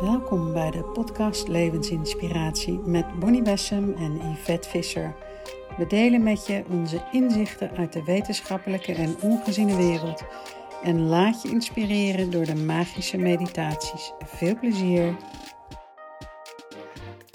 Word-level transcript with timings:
Welkom 0.00 0.52
bij 0.52 0.70
de 0.70 0.84
podcast 0.84 1.48
Levensinspiratie 1.48 2.78
met 2.78 3.18
Bonnie 3.18 3.42
Bessem 3.42 3.94
en 3.96 4.30
Yvette 4.30 4.68
Visser. 4.68 5.14
We 5.76 5.86
delen 5.86 6.22
met 6.22 6.46
je 6.46 6.64
onze 6.70 7.08
inzichten 7.12 7.70
uit 7.70 7.92
de 7.92 8.04
wetenschappelijke 8.04 8.94
en 8.94 9.16
ongeziene 9.20 9.76
wereld 9.76 10.24
en 10.82 11.00
laat 11.00 11.42
je 11.42 11.48
inspireren 11.48 12.30
door 12.30 12.44
de 12.44 12.54
magische 12.54 13.18
meditaties. 13.18 14.12
Veel 14.18 14.58
plezier! 14.58 15.16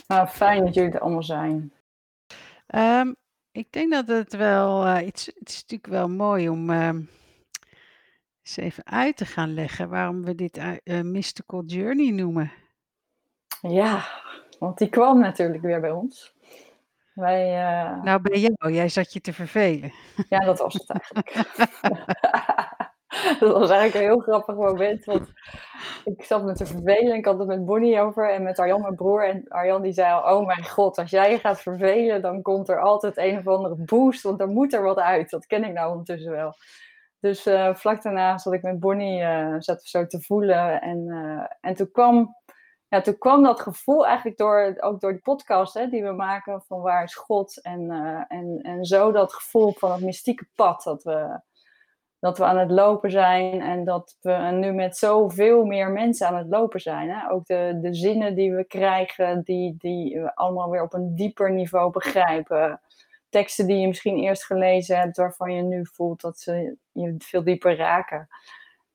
Nou, 0.08 0.28
fijn 0.28 0.66
dat 0.66 0.74
jullie 0.74 0.92
er 0.92 1.00
allemaal 1.00 1.24
zijn. 1.24 1.74
Um, 2.76 3.16
ik 3.52 3.72
denk 3.72 3.92
dat 3.92 4.08
het 4.08 4.36
wel, 4.36 4.86
uh, 4.88 5.06
iets, 5.06 5.26
het 5.26 5.50
is 5.50 5.62
natuurlijk 5.62 5.90
wel 5.90 6.10
mooi 6.10 6.50
om 6.50 6.70
uh, 6.70 6.90
eens 8.50 8.74
even 8.74 8.86
uit 8.86 9.18
te 9.18 9.26
gaan 9.26 9.54
leggen 9.54 9.90
waarom 9.90 10.24
we 10.24 10.36
dit 10.36 10.58
uh, 10.58 11.02
Mystical 11.02 11.64
Journey 11.66 12.12
noemen. 12.12 12.52
Ja, 13.62 14.06
want 14.60 14.78
die 14.78 14.90
kwam 14.90 15.20
natuurlijk 15.20 15.62
weer 15.62 15.82
bij 15.82 15.92
ons. 15.92 16.38
Wij, 17.14 17.54
Nou, 18.04 18.22
bij 18.22 18.40
jou, 18.40 18.74
jij 18.74 18.90
zat 18.90 19.14
je 19.14 19.22
te 19.22 19.34
vervelen. 19.34 19.92
Ja, 20.30 20.40
dat 20.40 20.60
was 20.60 20.74
het 20.74 20.90
eigenlijk. 20.90 21.34
dat 23.40 23.52
was 23.52 23.70
eigenlijk 23.70 23.94
een 23.94 24.12
heel 24.12 24.20
grappig 24.20 24.56
moment, 24.56 25.06
want 25.06 25.32
ik 26.06 26.24
zat 26.24 26.44
me 26.44 26.54
te 26.54 26.66
vervelen. 26.66 27.16
Ik 27.16 27.26
had 27.26 27.40
het 27.40 27.48
met 27.48 27.66
Bonnie 27.66 28.00
over 28.00 28.34
en 28.34 28.44
met 28.44 28.60
Arjan, 28.60 28.82
mijn 28.82 28.96
broer. 28.96 29.28
En 29.28 29.48
Arjan 29.48 29.82
die 29.82 29.94
zei 29.94 30.14
al, 30.14 30.38
oh 30.38 30.46
mijn 30.46 30.66
god, 30.66 30.98
als 30.98 31.10
jij 31.10 31.32
je 31.32 31.40
gaat 31.40 31.62
vervelen, 31.62 32.22
dan 32.22 32.42
komt 32.42 32.70
er 32.70 32.82
altijd 32.82 33.18
een 33.18 33.38
of 33.38 33.48
andere 33.48 33.76
boost, 33.76 34.22
want 34.24 34.40
dan 34.40 34.54
moet 34.54 34.74
er 34.74 34.84
wat 34.84 35.00
uit. 35.00 35.30
Dat 35.30 35.46
ken 35.46 35.64
ik 35.64 35.74
nou 35.74 35.90
ondertussen 35.92 36.32
wel. 36.32 36.56
Dus 37.20 37.48
uh, 37.48 37.76
vlak 37.76 38.02
daarna 38.02 38.38
zat 38.38 38.54
ik 38.54 38.62
met 38.62 38.80
Bonnie 38.80 39.22
uh, 39.22 39.56
zat 39.58 39.84
zo 39.84 40.08
te 40.08 40.22
voelen. 40.22 40.82
En, 40.82 40.98
uh, 41.08 41.46
en 41.62 41.76
toen, 41.76 41.92
kwam, 41.92 42.36
ja, 42.88 43.02
toen 43.02 43.18
kwam 43.18 43.44
dat 43.44 43.60
gevoel 43.60 44.08
eigenlijk 44.08 44.38
door, 44.38 44.76
ook 44.80 45.00
door 45.00 45.12
die 45.12 45.22
podcast 45.22 45.74
hè, 45.74 45.88
die 45.88 46.04
we 46.04 46.12
maken 46.12 46.62
van 46.62 46.82
waar 46.82 47.04
is 47.04 47.16
God. 47.16 47.62
En, 47.62 47.92
en, 48.28 48.60
en 48.62 48.86
zo 48.86 49.12
dat 49.12 49.34
gevoel 49.34 49.74
van 49.78 49.92
het 49.92 50.02
mystieke 50.02 50.48
pad 50.56 50.84
dat 50.84 51.04
we, 51.04 51.40
dat 52.20 52.38
we 52.38 52.44
aan 52.44 52.58
het 52.58 52.72
lopen 52.72 53.12
zijn 53.12 53.62
en 53.62 53.84
dat 53.84 54.18
we 54.22 54.34
nu 54.34 54.72
met 54.72 54.98
zoveel 54.98 55.66
meer 55.66 55.92
mensen 55.92 56.28
aan 56.28 56.36
het 56.36 56.48
lopen 56.48 56.80
zijn. 56.80 57.10
Hè? 57.10 57.32
Ook 57.32 57.46
de, 57.46 57.78
de 57.82 57.94
zinnen 57.94 58.36
die 58.36 58.54
we 58.56 58.64
krijgen, 58.64 59.42
die, 59.44 59.76
die 59.78 60.22
we 60.22 60.36
allemaal 60.36 60.70
weer 60.70 60.84
op 60.84 60.94
een 60.94 61.16
dieper 61.16 61.52
niveau 61.52 61.92
begrijpen. 61.92 62.82
Teksten 63.30 63.68
die 63.68 63.78
je 63.78 63.88
misschien 63.88 64.18
eerst 64.18 64.46
gelezen 64.46 65.00
hebt, 65.00 65.18
waarvan 65.18 65.54
je 65.54 65.62
nu 65.62 65.86
voelt 65.86 66.22
dat 66.22 66.40
ze 66.40 66.76
je 66.92 67.16
veel 67.18 67.44
dieper 67.44 67.76
raken. 67.78 68.28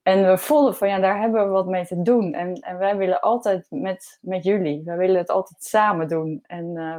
En 0.02 0.26
we 0.26 0.38
voelden 0.38 0.76
van 0.76 0.88
ja, 0.88 0.98
daar 0.98 1.20
hebben 1.20 1.44
we 1.44 1.50
wat 1.50 1.66
mee 1.66 1.86
te 1.86 2.02
doen. 2.02 2.34
En, 2.34 2.54
en 2.54 2.78
wij 2.78 2.96
willen 2.96 3.20
altijd 3.20 3.66
met, 3.70 4.18
met 4.20 4.44
jullie, 4.44 4.82
wij 4.84 4.96
willen 4.96 5.16
het 5.16 5.30
altijd 5.30 5.62
samen 5.62 6.08
doen. 6.08 6.44
En 6.46 6.76
uh, 6.76 6.96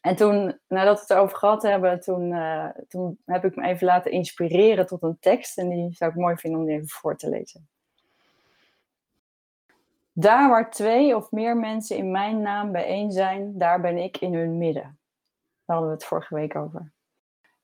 en 0.00 0.16
toen, 0.16 0.58
nadat 0.68 0.94
we 0.94 1.00
het 1.00 1.10
erover 1.10 1.36
gehad 1.36 1.62
hebben, 1.62 2.00
toen, 2.00 2.30
uh, 2.30 2.68
toen 2.88 3.18
heb 3.24 3.44
ik 3.44 3.56
me 3.56 3.66
even 3.66 3.86
laten 3.86 4.10
inspireren 4.10 4.86
tot 4.86 5.02
een 5.02 5.16
tekst. 5.20 5.58
En 5.58 5.68
die 5.68 5.94
zou 5.94 6.10
ik 6.10 6.16
mooi 6.16 6.36
vinden 6.36 6.60
om 6.60 6.66
die 6.66 6.74
even 6.74 6.88
voor 6.88 7.16
te 7.16 7.28
lezen. 7.28 7.68
Daar 10.12 10.48
waar 10.48 10.70
twee 10.70 11.16
of 11.16 11.30
meer 11.30 11.56
mensen 11.56 11.96
in 11.96 12.10
mijn 12.10 12.42
naam 12.42 12.72
bijeen 12.72 13.12
zijn, 13.12 13.58
daar 13.58 13.80
ben 13.80 13.96
ik 13.96 14.16
in 14.16 14.34
hun 14.34 14.58
midden. 14.58 14.97
Daar 15.68 15.76
hadden 15.76 15.96
we 15.96 16.00
het 16.02 16.04
vorige 16.04 16.34
week 16.34 16.56
over. 16.56 16.92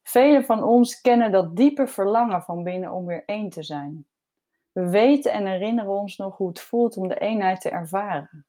Velen 0.03 0.45
van 0.45 0.63
ons 0.63 1.01
kennen 1.01 1.33
dat 1.33 1.57
diepe 1.57 1.87
verlangen 1.87 2.43
van 2.43 2.63
binnen 2.63 2.93
om 2.93 3.07
weer 3.07 3.23
één 3.25 3.51
te 3.51 3.63
zijn. 3.63 4.07
We 4.73 4.89
weten 4.89 5.33
en 5.33 5.47
herinneren 5.47 5.91
ons 5.91 6.17
nog 6.17 6.37
hoe 6.37 6.49
het 6.49 6.61
voelt 6.61 6.97
om 6.97 7.09
de 7.09 7.19
eenheid 7.19 7.61
te 7.61 7.71
ervaren. 7.71 8.47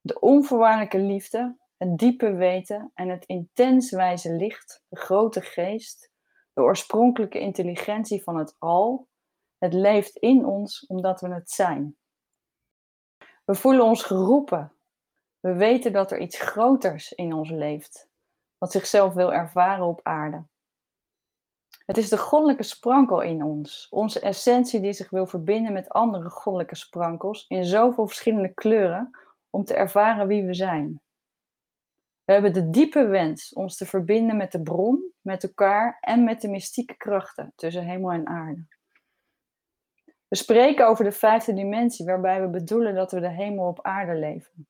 De 0.00 0.20
onvoorwaardelijke 0.20 0.98
liefde, 0.98 1.56
het 1.76 1.98
diepe 1.98 2.32
weten 2.32 2.90
en 2.94 3.08
het 3.08 3.24
intens 3.24 3.90
wijze 3.90 4.32
licht, 4.32 4.84
de 4.88 4.96
grote 4.96 5.40
geest, 5.40 6.10
de 6.52 6.62
oorspronkelijke 6.62 7.40
intelligentie 7.40 8.22
van 8.22 8.36
het 8.36 8.56
al, 8.58 9.08
het 9.58 9.72
leeft 9.72 10.16
in 10.16 10.46
ons 10.46 10.86
omdat 10.86 11.20
we 11.20 11.28
het 11.34 11.50
zijn. 11.50 11.96
We 13.44 13.54
voelen 13.54 13.84
ons 13.84 14.02
geroepen. 14.02 14.72
We 15.40 15.54
weten 15.54 15.92
dat 15.92 16.10
er 16.10 16.18
iets 16.18 16.40
groters 16.40 17.12
in 17.12 17.32
ons 17.32 17.50
leeft, 17.50 18.09
wat 18.60 18.72
zichzelf 18.72 19.14
wil 19.14 19.32
ervaren 19.32 19.86
op 19.86 20.00
aarde. 20.02 20.44
Het 21.86 21.96
is 21.96 22.08
de 22.08 22.18
goddelijke 22.18 22.62
sprankel 22.62 23.20
in 23.20 23.42
ons, 23.42 23.86
onze 23.90 24.20
essentie 24.20 24.80
die 24.80 24.92
zich 24.92 25.10
wil 25.10 25.26
verbinden 25.26 25.72
met 25.72 25.88
andere 25.88 26.30
goddelijke 26.30 26.76
sprankels 26.76 27.44
in 27.48 27.64
zoveel 27.64 28.06
verschillende 28.06 28.54
kleuren 28.54 29.10
om 29.50 29.64
te 29.64 29.74
ervaren 29.74 30.26
wie 30.26 30.44
we 30.44 30.54
zijn. 30.54 31.00
We 32.24 32.32
hebben 32.32 32.52
de 32.52 32.70
diepe 32.70 33.06
wens 33.06 33.52
ons 33.52 33.76
te 33.76 33.86
verbinden 33.86 34.36
met 34.36 34.52
de 34.52 34.62
bron, 34.62 35.12
met 35.20 35.42
elkaar 35.42 35.98
en 36.00 36.24
met 36.24 36.40
de 36.40 36.48
mystieke 36.48 36.96
krachten 36.96 37.52
tussen 37.56 37.84
hemel 37.84 38.12
en 38.12 38.26
aarde. 38.26 38.66
We 40.28 40.36
spreken 40.36 40.86
over 40.86 41.04
de 41.04 41.12
vijfde 41.12 41.54
dimensie, 41.54 42.06
waarbij 42.06 42.40
we 42.40 42.48
bedoelen 42.48 42.94
dat 42.94 43.12
we 43.12 43.20
de 43.20 43.30
hemel 43.30 43.66
op 43.66 43.82
aarde 43.82 44.14
leven. 44.14 44.68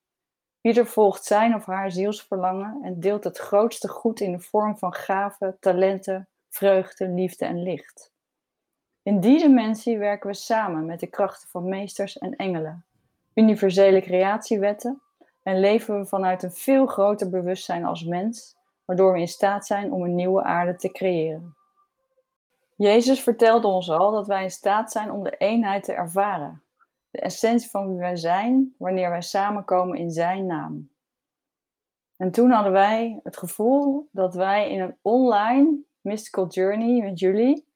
Ieder 0.61 0.87
volgt 0.87 1.23
zijn 1.23 1.55
of 1.55 1.65
haar 1.65 1.91
zielsverlangen 1.91 2.79
en 2.83 2.99
deelt 2.99 3.23
het 3.23 3.37
grootste 3.37 3.87
goed 3.87 4.19
in 4.19 4.31
de 4.31 4.39
vorm 4.39 4.77
van 4.77 4.93
gaven, 4.93 5.57
talenten, 5.59 6.27
vreugde, 6.49 7.07
liefde 7.07 7.45
en 7.45 7.63
licht. 7.63 8.11
In 9.03 9.19
die 9.19 9.39
dimensie 9.39 9.97
werken 9.97 10.29
we 10.29 10.35
samen 10.35 10.85
met 10.85 10.99
de 10.99 11.07
krachten 11.07 11.49
van 11.49 11.69
meesters 11.69 12.17
en 12.17 12.35
engelen, 12.35 12.85
universele 13.33 14.01
creatiewetten 14.01 15.01
en 15.43 15.59
leven 15.59 15.99
we 15.99 16.05
vanuit 16.05 16.43
een 16.43 16.51
veel 16.51 16.85
groter 16.85 17.29
bewustzijn 17.29 17.85
als 17.85 18.03
mens, 18.03 18.55
waardoor 18.85 19.13
we 19.13 19.19
in 19.19 19.27
staat 19.27 19.65
zijn 19.65 19.91
om 19.91 20.03
een 20.03 20.15
nieuwe 20.15 20.43
aarde 20.43 20.75
te 20.75 20.91
creëren. 20.91 21.55
Jezus 22.75 23.21
vertelde 23.21 23.67
ons 23.67 23.89
al 23.89 24.11
dat 24.11 24.27
wij 24.27 24.43
in 24.43 24.51
staat 24.51 24.91
zijn 24.91 25.11
om 25.11 25.23
de 25.23 25.37
eenheid 25.37 25.83
te 25.83 25.93
ervaren, 25.93 26.63
de 27.11 27.19
essentie 27.19 27.69
van 27.69 27.87
wie 27.87 27.97
wij 27.97 28.15
zijn 28.15 28.75
wanneer 28.77 29.09
wij 29.09 29.21
samenkomen 29.21 29.97
in 29.97 30.11
Zijn 30.11 30.45
naam. 30.45 30.89
En 32.17 32.31
toen 32.31 32.51
hadden 32.51 32.71
wij 32.71 33.19
het 33.23 33.37
gevoel 33.37 34.09
dat 34.11 34.33
wij 34.33 34.71
in 34.71 34.81
een 34.81 34.97
online 35.01 35.77
mystical 36.01 36.47
journey 36.47 37.01
met 37.01 37.19
jullie 37.19 37.69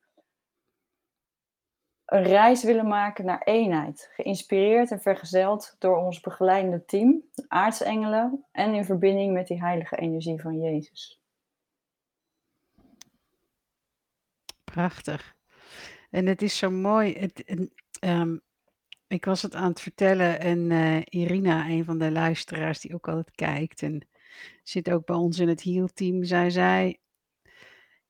een 2.06 2.24
reis 2.24 2.64
willen 2.64 2.88
maken 2.88 3.26
naar 3.26 3.42
eenheid, 3.42 4.10
geïnspireerd 4.14 4.92
en 4.92 5.02
vergezeld 5.02 5.76
door 5.80 5.98
ons 5.98 6.20
begeleidende 6.20 6.86
team, 6.86 7.24
de 7.34 7.46
aartsengelen 7.48 8.46
en 8.52 8.74
in 8.74 8.86
verbinding 8.86 9.34
met 9.34 9.48
die 9.48 9.62
heilige 9.62 9.96
energie 9.96 10.42
van 10.42 10.60
Jezus. 10.60 11.22
Prachtig. 14.64 15.36
En 16.10 16.26
het 16.26 16.42
is 16.42 16.58
zo 16.58 16.70
mooi. 16.70 17.14
Het, 17.14 17.44
um, 18.04 18.42
ik 19.16 19.26
was 19.26 19.42
het 19.42 19.56
aan 19.56 19.70
het 19.70 19.82
vertellen 19.82 20.40
en 20.40 20.70
uh, 20.70 21.02
Irina, 21.04 21.70
een 21.70 21.86
van 21.86 21.98
de 21.98 22.12
luisteraars 22.12 22.80
die 22.80 22.94
ook 22.94 23.08
altijd 23.08 23.36
kijkt 23.36 23.82
en 23.82 24.08
zit 24.64 24.92
ook 24.92 25.06
bij 25.06 25.16
ons 25.16 25.40
in 25.40 25.48
het 25.48 25.64
Heal 25.64 25.88
team, 25.88 26.24
zij 26.24 26.50
zei, 26.50 26.98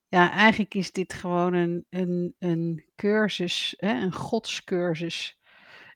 ja, 0.07 0.31
eigenlijk 0.31 0.73
is 0.73 0.91
dit 0.91 1.13
gewoon 1.13 1.53
een, 1.53 1.85
een, 1.89 2.35
een 2.39 2.85
cursus, 2.95 3.73
hè, 3.77 4.01
een 4.01 4.13
godscursus. 4.13 5.39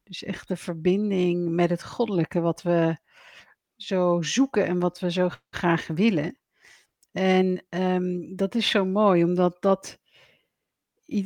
Dus 0.04 0.24
echt 0.24 0.48
de 0.48 0.56
verbinding 0.56 1.50
met 1.50 1.70
het 1.70 1.84
goddelijke, 1.84 2.40
wat 2.40 2.62
we 2.62 2.98
zo 3.76 4.22
zoeken 4.22 4.66
en 4.66 4.80
wat 4.80 5.00
we 5.00 5.12
zo 5.12 5.30
graag 5.50 5.88
willen. 5.88 6.38
En 7.12 7.66
um, 7.70 8.36
dat 8.36 8.56
is 8.56 8.70
zo 8.70 8.86
mooi, 8.86 9.24
omdat 9.24 9.62
dat. 9.62 9.99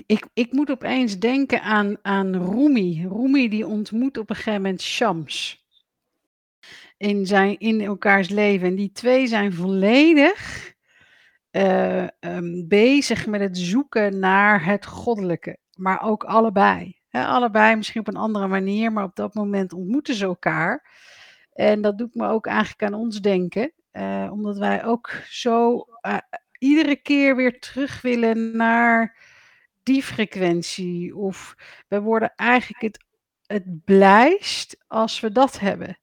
Ik, 0.06 0.28
ik 0.34 0.52
moet 0.52 0.72
opeens 0.72 1.20
denken 1.20 1.62
aan, 1.62 1.96
aan 2.02 2.36
Rumi. 2.36 3.08
Rumi 3.08 3.50
die 3.50 3.68
ontmoet 3.68 4.18
op 4.18 4.30
een 4.30 4.36
gegeven 4.36 4.62
moment 4.62 4.82
Shams. 4.82 5.66
In, 6.98 7.26
zijn, 7.26 7.60
in 7.60 7.82
elkaars 7.82 8.30
leven. 8.30 8.68
En 8.68 8.76
die 8.76 8.92
twee 8.92 9.28
zijn 9.28 9.54
volledig 9.54 10.72
uh, 11.52 12.08
um, 12.20 12.68
bezig 12.68 13.28
met 13.28 13.42
het 13.42 13.58
zoeken 13.58 14.20
naar 14.20 14.66
het 14.66 14.86
goddelijke. 14.86 15.58
Maar 15.76 16.02
ook 16.02 16.24
allebei. 16.24 17.02
Allebei 17.12 17.76
misschien 17.76 18.02
op 18.02 18.08
een 18.08 18.16
andere 18.16 18.48
manier, 18.48 18.92
maar 18.92 19.04
op 19.04 19.16
dat 19.16 19.34
moment 19.34 19.74
ontmoeten 19.74 20.16
ze 20.16 20.26
elkaar. 20.26 20.90
En 21.54 21.82
dat 21.82 21.98
doet 21.98 22.16
me 22.16 22.28
ook 22.28 22.46
eigenlijk 22.46 22.84
aan 22.84 23.00
ons 23.00 23.22
denken. 23.22 23.72
Uh, 23.94 24.30
omdat 24.32 24.58
wij 24.58 24.86
ook 24.86 25.10
zo 25.30 25.86
uh, 26.02 26.18
iedere 26.58 26.96
keer 26.96 27.36
weer 27.36 27.60
terug 27.60 28.02
willen 28.02 28.58
naar 28.58 29.16
die 29.84 30.04
frequentie. 30.04 31.16
Of 31.16 31.56
we 31.88 32.02
worden 32.02 32.34
eigenlijk 32.36 32.82
het, 32.82 33.06
het 33.46 33.84
blijst 33.86 34.78
als 34.88 35.20
we 35.20 35.32
dat 35.32 35.60
hebben. 35.60 35.98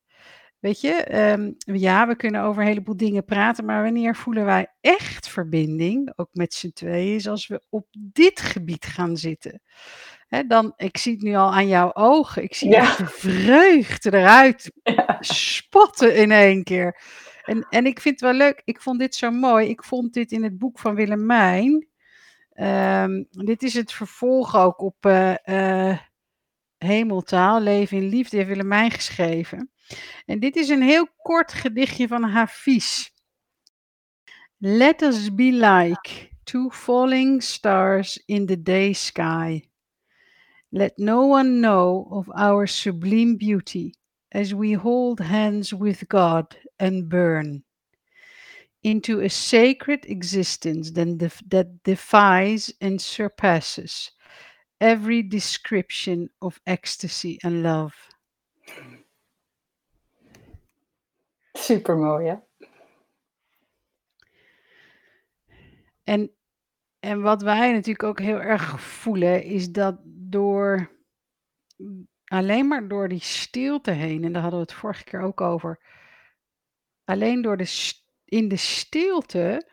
Weet 0.58 0.80
je, 0.80 1.16
um, 1.32 1.54
ja, 1.78 2.06
we 2.06 2.16
kunnen 2.16 2.42
over 2.42 2.62
een 2.62 2.68
heleboel 2.68 2.96
dingen 2.96 3.24
praten, 3.24 3.64
maar 3.64 3.82
wanneer 3.82 4.16
voelen 4.16 4.44
wij 4.44 4.66
echt 4.80 5.28
verbinding, 5.28 6.12
ook 6.16 6.28
met 6.32 6.54
z'n 6.54 6.70
tweeën, 6.72 7.14
is 7.14 7.28
als 7.28 7.46
we 7.46 7.62
op 7.68 7.86
dit 7.98 8.40
gebied 8.40 8.84
gaan 8.84 9.16
zitten. 9.16 9.62
hè, 10.28 10.44
dan 10.46 10.72
ik 10.76 10.96
zie 10.96 11.12
het 11.12 11.22
nu 11.22 11.34
al 11.34 11.52
aan 11.52 11.68
jouw 11.68 11.94
ogen. 11.94 12.42
Ik 12.42 12.54
zie 12.54 12.68
Ja. 12.70 12.80
echt 12.80 12.98
de 12.98 13.06
vreugde 13.06 14.12
eruit 14.14 14.70
Ja. 14.82 15.16
spatten 15.20 16.16
in 16.16 16.30
één 16.30 16.64
keer. 16.64 17.00
En 17.44 17.66
en 17.70 17.86
ik 17.86 18.00
vind 18.00 18.20
het 18.20 18.30
wel 18.30 18.38
leuk, 18.38 18.62
ik 18.64 18.80
vond 18.80 18.98
dit 18.98 19.14
zo 19.14 19.30
mooi. 19.30 19.68
Ik 19.68 19.84
vond 19.84 20.12
dit 20.14 20.32
in 20.32 20.42
het 20.42 20.58
boek 20.58 20.78
van 20.78 20.94
Willemijn. 20.94 21.88
Ehm, 22.60 23.22
dit 23.30 23.62
is 23.62 23.74
het 23.74 23.92
vervolg 23.92 24.56
ook 24.56 24.80
op, 24.80 25.06
eh, 25.06 25.90
eh, 25.90 25.98
Hemeltaal, 26.78 27.60
Leven 27.60 27.96
in 27.96 28.08
Liefde, 28.08 28.36
heeft 28.36 28.48
Willemijn 28.48 28.90
geschreven. 28.90 29.70
En 30.26 30.40
dit 30.40 30.56
is 30.56 30.68
een 30.68 30.82
heel 30.82 31.08
kort 31.16 31.52
gedichtje 31.52 32.08
van 32.08 32.22
Hafiz. 32.22 33.08
Let 34.56 35.02
us 35.02 35.34
be 35.34 35.42
like 35.52 36.28
two 36.42 36.70
falling 36.70 37.42
stars 37.42 38.22
in 38.24 38.46
the 38.46 38.62
day 38.62 38.92
sky. 38.92 39.62
Let 40.68 40.96
no 40.96 41.28
one 41.28 41.60
know 41.60 42.12
of 42.12 42.28
our 42.28 42.68
sublime 42.68 43.36
beauty 43.36 43.90
as 44.28 44.52
we 44.52 44.72
hold 44.72 45.18
hands 45.18 45.72
with 45.72 46.04
God 46.08 46.58
and 46.76 47.08
burn 47.08 47.64
into 48.80 49.20
a 49.20 49.28
sacred 49.28 50.04
existence 50.08 50.92
that 50.92 51.82
defies 51.82 52.74
and 52.80 53.00
surpasses 53.00 54.10
every 54.80 55.22
description 55.22 56.30
of 56.40 56.60
ecstasy 56.64 57.38
and 57.44 57.62
love. 57.62 57.94
Super 61.54 61.96
mooi, 61.96 62.26
hè? 62.26 62.36
En, 66.04 66.30
en 67.00 67.20
wat 67.22 67.42
wij 67.42 67.72
natuurlijk 67.72 68.02
ook 68.02 68.20
heel 68.20 68.40
erg 68.40 68.80
voelen, 68.80 69.42
is 69.42 69.70
dat 69.70 70.00
door 70.04 70.98
alleen 72.24 72.68
maar 72.68 72.88
door 72.88 73.08
die 73.08 73.20
stilte 73.20 73.90
heen, 73.90 74.24
en 74.24 74.32
daar 74.32 74.42
hadden 74.42 74.60
we 74.60 74.66
het 74.66 74.74
vorige 74.74 75.04
keer 75.04 75.20
ook 75.20 75.40
over, 75.40 75.80
alleen 77.04 77.42
door 77.42 77.56
de 77.56 77.64
s- 77.64 77.99
in 78.30 78.48
de 78.48 78.56
stilte 78.56 79.68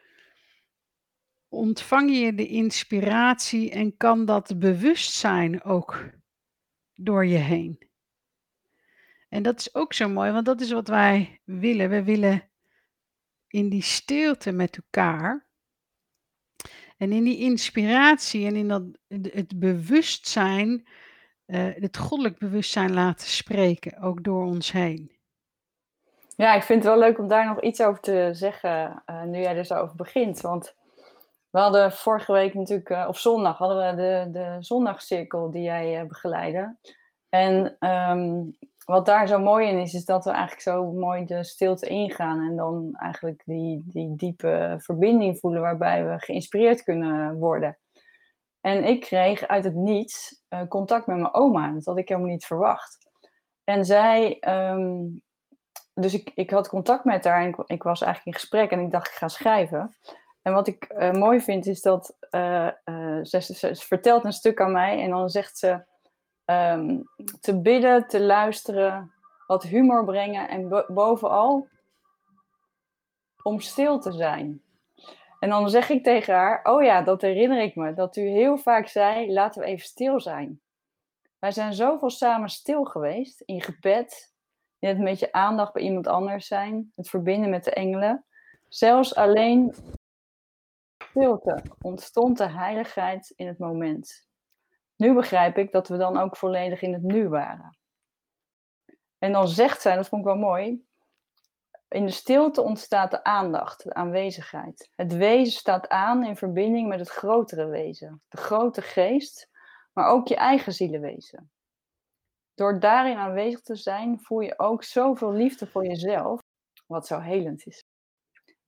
ontvang 1.49 2.17
je 2.17 2.33
de 2.33 2.47
inspiratie 2.47 3.71
en 3.71 3.97
kan 3.97 4.25
dat 4.25 4.59
bewustzijn 4.59 5.63
ook 5.63 6.09
door 6.93 7.25
je 7.25 7.37
heen. 7.37 7.89
En 9.29 9.43
dat 9.43 9.59
is 9.59 9.75
ook 9.75 9.93
zo 9.93 10.09
mooi, 10.09 10.31
want 10.31 10.45
dat 10.45 10.61
is 10.61 10.71
wat 10.71 10.87
wij 10.87 11.41
willen. 11.43 11.89
We 11.89 12.03
willen 12.03 12.49
in 13.47 13.69
die 13.69 13.81
stilte 13.81 14.51
met 14.51 14.77
elkaar 14.77 15.47
en 16.97 17.11
in 17.11 17.23
die 17.23 17.37
inspiratie 17.37 18.45
en 18.45 18.55
in 18.55 18.67
dat, 18.67 18.83
het 19.07 19.59
bewustzijn, 19.59 20.87
eh, 21.45 21.69
het 21.73 21.97
goddelijk 21.97 22.37
bewustzijn 22.37 22.93
laten 22.93 23.27
spreken, 23.27 23.99
ook 23.99 24.23
door 24.23 24.45
ons 24.45 24.71
heen. 24.71 25.16
Ja, 26.37 26.53
ik 26.53 26.63
vind 26.63 26.83
het 26.83 26.93
wel 26.93 27.01
leuk 27.01 27.19
om 27.19 27.27
daar 27.27 27.45
nog 27.45 27.61
iets 27.61 27.81
over 27.81 28.01
te 28.01 28.29
zeggen, 28.31 29.01
eh, 29.05 29.23
nu 29.23 29.39
jij 29.39 29.57
er 29.57 29.65
zo 29.65 29.75
over 29.75 29.95
begint. 29.95 30.41
Want 30.41 30.75
we 31.49 31.59
hadden 31.59 31.91
vorige 31.91 32.31
week 32.31 32.53
natuurlijk, 32.53 32.89
eh, 32.89 33.05
of 33.07 33.19
zondag, 33.19 33.57
hadden 33.57 33.77
we 33.77 34.01
de, 34.01 34.31
de 34.31 34.55
zondagcirkel 34.59 35.51
die 35.51 35.61
jij 35.61 35.99
eh, 35.99 36.07
begeleidde. 36.07 36.77
En 37.29 37.75
ehm, 37.79 38.43
wat 38.85 39.05
daar 39.05 39.27
zo 39.27 39.39
mooi 39.39 39.67
in 39.67 39.79
is, 39.79 39.93
is 39.93 40.05
dat 40.05 40.23
we 40.23 40.29
eigenlijk 40.29 40.61
zo 40.61 40.91
mooi 40.91 41.25
de 41.25 41.43
stilte 41.43 41.87
ingaan 41.87 42.39
en 42.39 42.55
dan 42.55 42.89
eigenlijk 42.93 43.41
die, 43.45 43.83
die 43.85 44.15
diepe 44.15 44.75
verbinding 44.77 45.39
voelen 45.39 45.61
waarbij 45.61 46.05
we 46.07 46.19
geïnspireerd 46.19 46.83
kunnen 46.83 47.37
worden. 47.37 47.77
En 48.61 48.83
ik 48.83 49.01
kreeg 49.01 49.47
uit 49.47 49.63
het 49.63 49.75
niets 49.75 50.43
contact 50.69 51.07
met 51.07 51.17
mijn 51.17 51.33
oma. 51.33 51.71
Dat 51.73 51.85
had 51.85 51.97
ik 51.97 52.07
helemaal 52.07 52.29
niet 52.29 52.45
verwacht. 52.45 52.97
En 53.63 53.85
zij, 53.85 54.39
ehm, 54.39 55.05
dus 55.99 56.13
ik, 56.13 56.31
ik 56.35 56.49
had 56.49 56.69
contact 56.69 57.03
met 57.03 57.23
haar 57.23 57.41
en 57.41 57.47
ik, 57.47 57.57
ik 57.65 57.83
was 57.83 58.01
eigenlijk 58.01 58.35
in 58.35 58.41
gesprek 58.41 58.71
en 58.71 58.79
ik 58.79 58.91
dacht, 58.91 59.07
ik 59.07 59.13
ga 59.13 59.27
schrijven. 59.27 59.95
En 60.41 60.53
wat 60.53 60.67
ik 60.67 60.83
eh, 60.83 61.11
mooi 61.11 61.41
vind 61.41 61.65
is 61.65 61.81
dat 61.81 62.17
eh, 62.29 62.67
eh, 62.67 63.19
ze, 63.23 63.75
vertelt 63.75 64.23
een 64.23 64.33
stuk 64.33 64.61
aan 64.61 64.71
mij 64.71 65.01
en 65.01 65.09
dan 65.09 65.29
zegt 65.29 65.57
ze 65.57 65.83
ehm, 66.45 66.99
te 67.39 67.61
bidden, 67.61 68.07
te 68.07 68.21
luisteren, 68.21 69.13
wat 69.47 69.63
humor 69.63 70.05
brengen 70.05 70.49
en 70.49 70.69
bo- 70.69 70.85
bovenal 70.87 71.67
om 73.43 73.59
stil 73.59 73.99
te 73.99 74.11
zijn. 74.11 74.61
En 75.39 75.49
dan 75.49 75.69
zeg 75.69 75.89
ik 75.89 76.03
tegen 76.03 76.33
haar, 76.33 76.59
oh 76.63 76.83
ja, 76.83 77.01
dat 77.01 77.21
herinner 77.21 77.61
ik 77.61 77.75
me, 77.75 77.93
dat 77.93 78.15
u 78.15 78.21
heel 78.21 78.57
vaak 78.57 78.87
zei, 78.87 79.33
laten 79.33 79.61
we 79.61 79.67
even 79.67 79.85
stil 79.85 80.19
zijn. 80.19 80.61
Wij 81.39 81.51
zijn 81.51 81.73
zoveel 81.73 82.09
samen 82.09 82.49
stil 82.49 82.83
geweest, 82.83 83.41
in 83.41 83.61
gebed, 83.61 84.35
in 84.79 84.87
het 84.89 84.99
met 84.99 85.19
je 85.19 85.31
aandacht 85.31 85.73
bij 85.73 85.83
iemand 85.83 86.07
anders 86.07 86.47
zijn, 86.47 86.91
het 86.95 87.09
verbinden 87.09 87.49
met 87.49 87.63
de 87.63 87.71
engelen. 87.71 88.25
Zelfs 88.67 89.15
alleen 89.15 89.75
stilte 91.11 91.63
ontstond 91.81 92.37
de 92.37 92.49
heiligheid 92.49 93.33
in 93.35 93.47
het 93.47 93.57
moment. 93.57 94.27
Nu 94.95 95.13
begrijp 95.13 95.57
ik 95.57 95.71
dat 95.71 95.87
we 95.87 95.97
dan 95.97 96.17
ook 96.17 96.37
volledig 96.37 96.81
in 96.81 96.93
het 96.93 97.03
nu 97.03 97.29
waren. 97.29 97.77
En 99.17 99.31
dan 99.31 99.47
zegt 99.47 99.81
zij, 99.81 99.95
dat 99.95 100.07
vond 100.07 100.21
ik 100.21 100.27
wel 100.27 100.37
mooi, 100.37 100.85
in 101.87 102.05
de 102.05 102.11
stilte 102.11 102.61
ontstaat 102.61 103.11
de 103.11 103.23
aandacht, 103.23 103.83
de 103.83 103.93
aanwezigheid. 103.93 104.91
Het 104.95 105.13
wezen 105.13 105.59
staat 105.59 105.89
aan 105.89 106.25
in 106.25 106.35
verbinding 106.35 106.87
met 106.87 106.99
het 106.99 107.09
grotere 107.09 107.65
wezen, 107.65 108.21
de 108.27 108.37
grote 108.37 108.81
geest, 108.81 109.49
maar 109.93 110.07
ook 110.07 110.27
je 110.27 110.35
eigen 110.35 110.73
zielenwezen. 110.73 111.51
Door 112.57 112.79
daarin 112.79 113.17
aanwezig 113.17 113.61
te 113.61 113.75
zijn, 113.75 114.19
voel 114.19 114.39
je 114.39 114.59
ook 114.59 114.83
zoveel 114.83 115.31
liefde 115.31 115.67
voor 115.67 115.85
jezelf, 115.85 116.41
wat 116.87 117.07
zo 117.07 117.19
helend 117.19 117.65
is. 117.65 117.83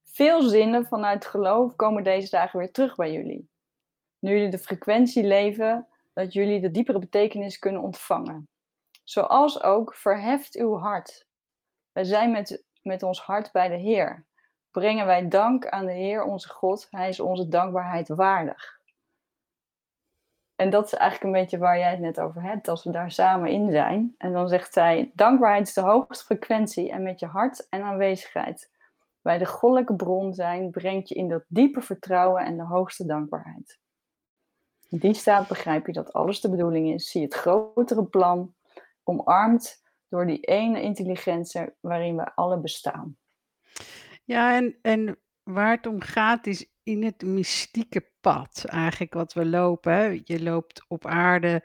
Veel 0.03 0.41
zinnen 0.41 0.85
vanuit 0.85 1.25
geloof 1.25 1.75
komen 1.75 2.03
deze 2.03 2.29
dagen 2.29 2.59
weer 2.59 2.71
terug 2.71 2.95
bij 2.95 3.11
jullie. 3.11 3.49
Nu 4.19 4.31
jullie 4.31 4.49
de 4.49 4.59
frequentie 4.59 5.23
leven, 5.23 5.87
dat 6.13 6.33
jullie 6.33 6.61
de 6.61 6.71
diepere 6.71 6.99
betekenis 6.99 7.59
kunnen 7.59 7.81
ontvangen. 7.81 8.47
Zoals 9.03 9.63
ook 9.63 9.93
verheft 9.93 10.55
uw 10.55 10.75
hart. 10.75 11.25
Wij 11.91 12.03
zijn 12.03 12.31
met, 12.31 12.63
met 12.81 13.03
ons 13.03 13.21
hart 13.21 13.51
bij 13.51 13.67
de 13.67 13.77
Heer. 13.77 14.25
Brengen 14.71 15.05
wij 15.05 15.27
dank 15.27 15.67
aan 15.67 15.85
de 15.85 15.93
Heer, 15.93 16.23
onze 16.23 16.49
God. 16.49 16.87
Hij 16.89 17.09
is 17.09 17.19
onze 17.19 17.47
dankbaarheid 17.47 18.07
waardig. 18.07 18.78
En 20.59 20.69
dat 20.69 20.85
is 20.85 20.93
eigenlijk 20.93 21.23
een 21.23 21.41
beetje 21.41 21.57
waar 21.57 21.77
jij 21.77 21.91
het 21.91 21.99
net 21.99 22.19
over 22.19 22.41
hebt, 22.41 22.67
als 22.67 22.83
we 22.83 22.91
daar 22.91 23.11
samen 23.11 23.51
in 23.51 23.71
zijn. 23.71 24.15
En 24.17 24.33
dan 24.33 24.49
zegt 24.49 24.73
zij, 24.73 25.11
dankbaarheid 25.13 25.67
is 25.67 25.73
de 25.73 25.81
hoogste 25.81 26.25
frequentie 26.25 26.91
en 26.91 27.03
met 27.03 27.19
je 27.19 27.25
hart 27.25 27.69
en 27.69 27.81
aanwezigheid 27.81 28.71
bij 29.21 29.37
de 29.37 29.45
goddelijke 29.45 29.95
bron 29.95 30.33
zijn, 30.33 30.71
brengt 30.71 31.09
je 31.09 31.15
in 31.15 31.29
dat 31.29 31.43
diepe 31.47 31.81
vertrouwen 31.81 32.45
en 32.45 32.57
de 32.57 32.63
hoogste 32.63 33.05
dankbaarheid. 33.05 33.79
In 34.89 34.97
die 34.97 35.13
staat 35.13 35.47
begrijp 35.47 35.85
je 35.85 35.93
dat 35.93 36.13
alles 36.13 36.41
de 36.41 36.49
bedoeling 36.49 36.93
is. 36.93 37.11
Zie 37.11 37.23
het 37.23 37.33
grotere 37.33 38.05
plan, 38.05 38.53
omarmd 39.03 39.81
door 40.07 40.25
die 40.25 40.39
ene 40.39 40.81
intelligentie 40.81 41.65
waarin 41.79 42.15
we 42.15 42.35
alle 42.35 42.59
bestaan. 42.59 43.17
Ja, 44.23 44.55
en, 44.55 44.77
en 44.81 45.19
waar 45.43 45.71
het 45.71 45.85
om 45.85 46.01
gaat 46.01 46.47
is 46.47 46.71
in 46.83 47.03
het 47.03 47.21
mystieke 47.21 48.08
pad 48.21 48.65
eigenlijk 48.65 49.13
wat 49.13 49.33
we 49.33 49.45
lopen. 49.45 50.21
Je 50.23 50.43
loopt 50.43 50.85
op 50.87 51.05
aarde, 51.05 51.63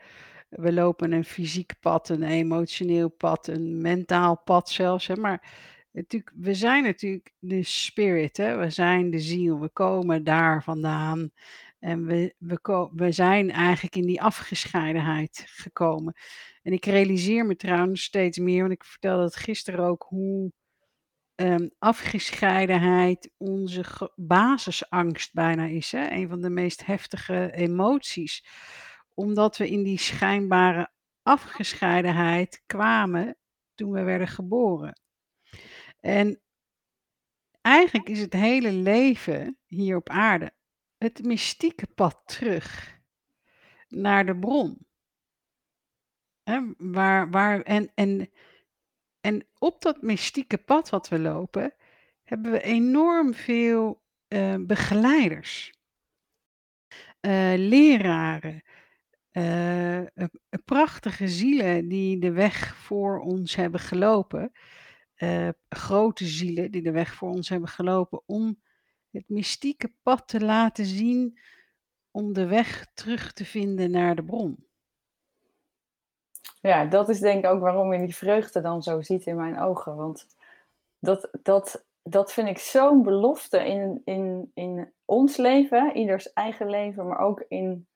we 0.48 0.72
lopen 0.72 1.12
een 1.12 1.24
fysiek 1.24 1.72
pad, 1.80 2.08
een 2.08 2.22
emotioneel 2.22 3.08
pad, 3.08 3.46
een 3.46 3.80
mentaal 3.80 4.38
pad 4.44 4.70
zelfs. 4.70 5.06
Hè. 5.06 5.16
Maar 5.16 5.42
natuurlijk, 5.90 6.32
we 6.34 6.54
zijn 6.54 6.82
natuurlijk 6.82 7.32
de 7.38 7.62
spirit, 7.62 8.36
hè. 8.36 8.56
we 8.56 8.70
zijn 8.70 9.10
de 9.10 9.20
ziel, 9.20 9.60
we 9.60 9.68
komen 9.68 10.24
daar 10.24 10.62
vandaan. 10.62 11.30
En 11.78 12.06
we, 12.06 12.34
we, 12.38 12.88
we 12.92 13.12
zijn 13.12 13.50
eigenlijk 13.50 13.96
in 13.96 14.06
die 14.06 14.22
afgescheidenheid 14.22 15.44
gekomen. 15.46 16.14
En 16.62 16.72
ik 16.72 16.84
realiseer 16.84 17.46
me 17.46 17.56
trouwens 17.56 18.02
steeds 18.02 18.38
meer, 18.38 18.60
want 18.60 18.72
ik 18.72 18.84
vertelde 18.84 19.22
het 19.24 19.36
gisteren 19.36 19.84
ook, 19.84 20.06
hoe 20.08 20.52
ehm, 21.34 21.68
afgescheidenheid 21.78 23.30
onze 23.36 24.10
basisangst 24.16 25.32
bijna 25.32 25.66
is. 25.66 25.92
Hè? 25.92 26.10
Een 26.10 26.28
van 26.28 26.40
de 26.40 26.50
meest 26.50 26.86
heftige 26.86 27.52
emoties. 27.52 28.46
Omdat 29.14 29.56
we 29.56 29.68
in 29.68 29.82
die 29.82 29.98
schijnbare 29.98 30.90
afgescheidenheid 31.22 32.62
kwamen 32.66 33.36
toen 33.74 33.92
we 33.92 34.02
werden 34.02 34.28
geboren. 34.28 35.00
En 36.00 36.40
eigenlijk 37.60 38.08
is 38.08 38.20
het 38.20 38.32
hele 38.32 38.72
leven 38.72 39.58
hier 39.66 39.96
op 39.96 40.08
aarde 40.08 40.52
het 40.98 41.24
mystieke 41.24 41.86
pad 41.86 42.22
terug 42.24 42.98
naar 43.88 44.26
de 44.26 44.38
bron. 44.38 44.86
Hè? 46.42 46.60
Waar, 46.76 47.30
waar, 47.30 47.62
en, 47.62 47.92
en, 47.94 48.30
en 49.24 49.46
op 49.58 49.82
dat 49.82 50.02
mystieke 50.02 50.58
pad 50.58 50.90
wat 50.90 51.08
we 51.08 51.18
lopen, 51.18 51.74
hebben 52.24 52.52
we 52.52 52.60
enorm 52.60 53.34
veel 53.34 54.02
eh, 54.28 54.56
begeleiders, 54.60 55.72
eh, 57.20 57.54
leraren, 57.56 58.62
uh, 59.32 60.02
prachtige 60.64 61.28
zielen 61.28 61.88
die 61.88 62.18
de 62.18 62.32
weg 62.32 62.76
voor 62.76 63.20
ons 63.20 63.54
hebben 63.54 63.80
gelopen. 63.80 64.52
Uh, 65.16 65.48
grote 65.68 66.26
zielen 66.26 66.70
die 66.70 66.82
de 66.82 66.90
weg 66.90 67.14
voor 67.14 67.30
ons 67.30 67.48
hebben 67.48 67.68
gelopen 67.68 68.22
om 68.26 68.62
het 69.10 69.28
mystieke 69.28 69.94
pad 70.02 70.28
te 70.28 70.40
laten 70.40 70.84
zien 70.84 71.38
om 72.10 72.32
de 72.32 72.46
weg 72.46 72.86
terug 72.94 73.32
te 73.32 73.44
vinden 73.44 73.90
naar 73.90 74.16
de 74.16 74.24
bron. 74.24 74.66
Ja, 76.68 76.84
dat 76.84 77.08
is 77.08 77.20
denk 77.20 77.44
ik 77.44 77.50
ook 77.50 77.60
waarom 77.60 77.92
je 77.92 77.98
die 77.98 78.16
vreugde 78.16 78.60
dan 78.60 78.82
zo 78.82 79.02
ziet 79.02 79.26
in 79.26 79.36
mijn 79.36 79.58
ogen. 79.58 79.96
Want 79.96 80.26
dat, 80.98 81.28
dat, 81.42 81.84
dat 82.02 82.32
vind 82.32 82.48
ik 82.48 82.58
zo'n 82.58 83.02
belofte 83.02 83.58
in, 83.66 84.02
in, 84.04 84.50
in 84.54 84.92
ons 85.04 85.36
leven, 85.36 85.96
ieders 85.96 86.32
eigen 86.32 86.70
leven, 86.70 87.06
maar 87.06 87.18
ook 87.18 87.44
in, 87.48 87.88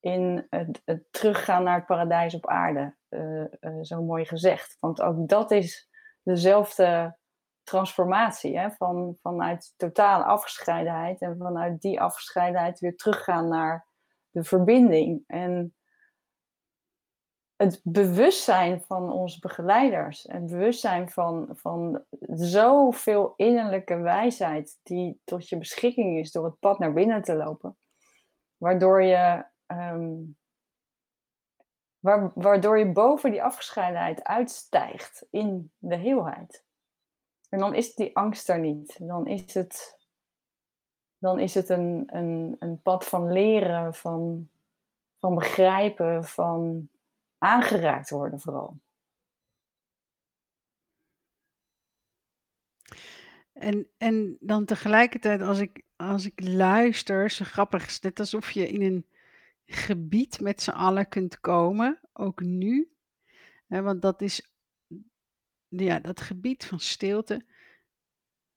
in 0.00 0.46
het, 0.50 0.82
het 0.84 1.02
teruggaan 1.10 1.62
naar 1.62 1.74
het 1.74 1.86
paradijs 1.86 2.34
op 2.34 2.46
aarde. 2.46 2.94
Uh, 3.10 3.44
uh, 3.60 3.82
zo 3.82 4.02
mooi 4.02 4.24
gezegd. 4.24 4.76
Want 4.80 5.00
ook 5.00 5.28
dat 5.28 5.50
is 5.50 5.88
dezelfde 6.22 7.16
transformatie. 7.62 8.58
Hè? 8.58 8.70
Van, 8.70 9.16
vanuit 9.22 9.74
totale 9.76 10.24
afgescheidenheid 10.24 11.20
en 11.20 11.36
vanuit 11.36 11.80
die 11.80 12.00
afgescheidenheid 12.00 12.78
weer 12.78 12.96
teruggaan 12.96 13.48
naar 13.48 13.86
de 14.30 14.44
verbinding. 14.44 15.24
En 15.26 15.74
het 17.64 17.80
bewustzijn 17.82 18.80
van 18.80 19.12
onze 19.12 19.38
begeleiders, 19.40 20.22
het 20.22 20.46
bewustzijn 20.46 21.10
van, 21.10 21.48
van 21.52 22.04
zoveel 22.28 23.32
innerlijke 23.36 23.96
wijsheid 23.96 24.80
die 24.82 25.20
tot 25.24 25.48
je 25.48 25.58
beschikking 25.58 26.18
is 26.18 26.32
door 26.32 26.44
het 26.44 26.58
pad 26.58 26.78
naar 26.78 26.92
binnen 26.92 27.22
te 27.22 27.34
lopen, 27.34 27.76
waardoor 28.56 29.02
je, 29.02 29.44
um, 29.66 30.36
waardoor 32.34 32.78
je 32.78 32.92
boven 32.92 33.30
die 33.30 33.42
afgescheidenheid 33.42 34.24
uitstijgt 34.24 35.26
in 35.30 35.72
de 35.78 35.96
heelheid. 35.96 36.64
En 37.48 37.58
dan 37.58 37.74
is 37.74 37.94
die 37.94 38.16
angst 38.16 38.48
er 38.48 38.58
niet. 38.58 39.08
Dan 39.08 39.26
is 39.26 39.54
het, 39.54 39.98
dan 41.18 41.38
is 41.38 41.54
het 41.54 41.68
een, 41.68 42.04
een, 42.06 42.56
een 42.58 42.82
pad 42.82 43.04
van 43.04 43.32
leren, 43.32 43.94
van, 43.94 44.48
van 45.18 45.34
begrijpen, 45.34 46.24
van 46.24 46.88
aangeraakt 47.44 48.10
worden 48.10 48.40
vooral. 48.40 48.80
En, 53.52 53.88
en 53.96 54.36
dan 54.40 54.64
tegelijkertijd, 54.64 55.40
als 55.40 55.58
ik, 55.58 55.82
als 55.96 56.24
ik 56.24 56.40
luister, 56.40 57.30
zo 57.30 57.44
grappig 57.44 57.86
is 57.86 58.00
net 58.00 58.20
alsof 58.20 58.50
je 58.50 58.68
in 58.68 58.82
een 58.82 59.06
gebied 59.66 60.40
met 60.40 60.62
z'n 60.62 60.70
allen 60.70 61.08
kunt 61.08 61.40
komen, 61.40 62.00
ook 62.12 62.40
nu. 62.40 62.92
Hè, 63.66 63.82
want 63.82 64.02
dat 64.02 64.22
is 64.22 64.54
ja, 65.68 65.98
dat 65.98 66.20
gebied 66.20 66.64
van 66.64 66.80
stilte. 66.80 67.44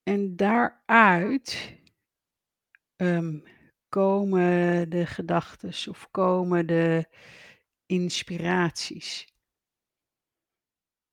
En 0.03 0.35
daaruit 0.35 1.77
um, 2.95 3.43
komen 3.89 4.89
de 4.89 5.05
gedachten 5.05 5.89
of 5.89 6.07
komen 6.11 6.67
de 6.67 7.07
inspiraties. 7.87 9.19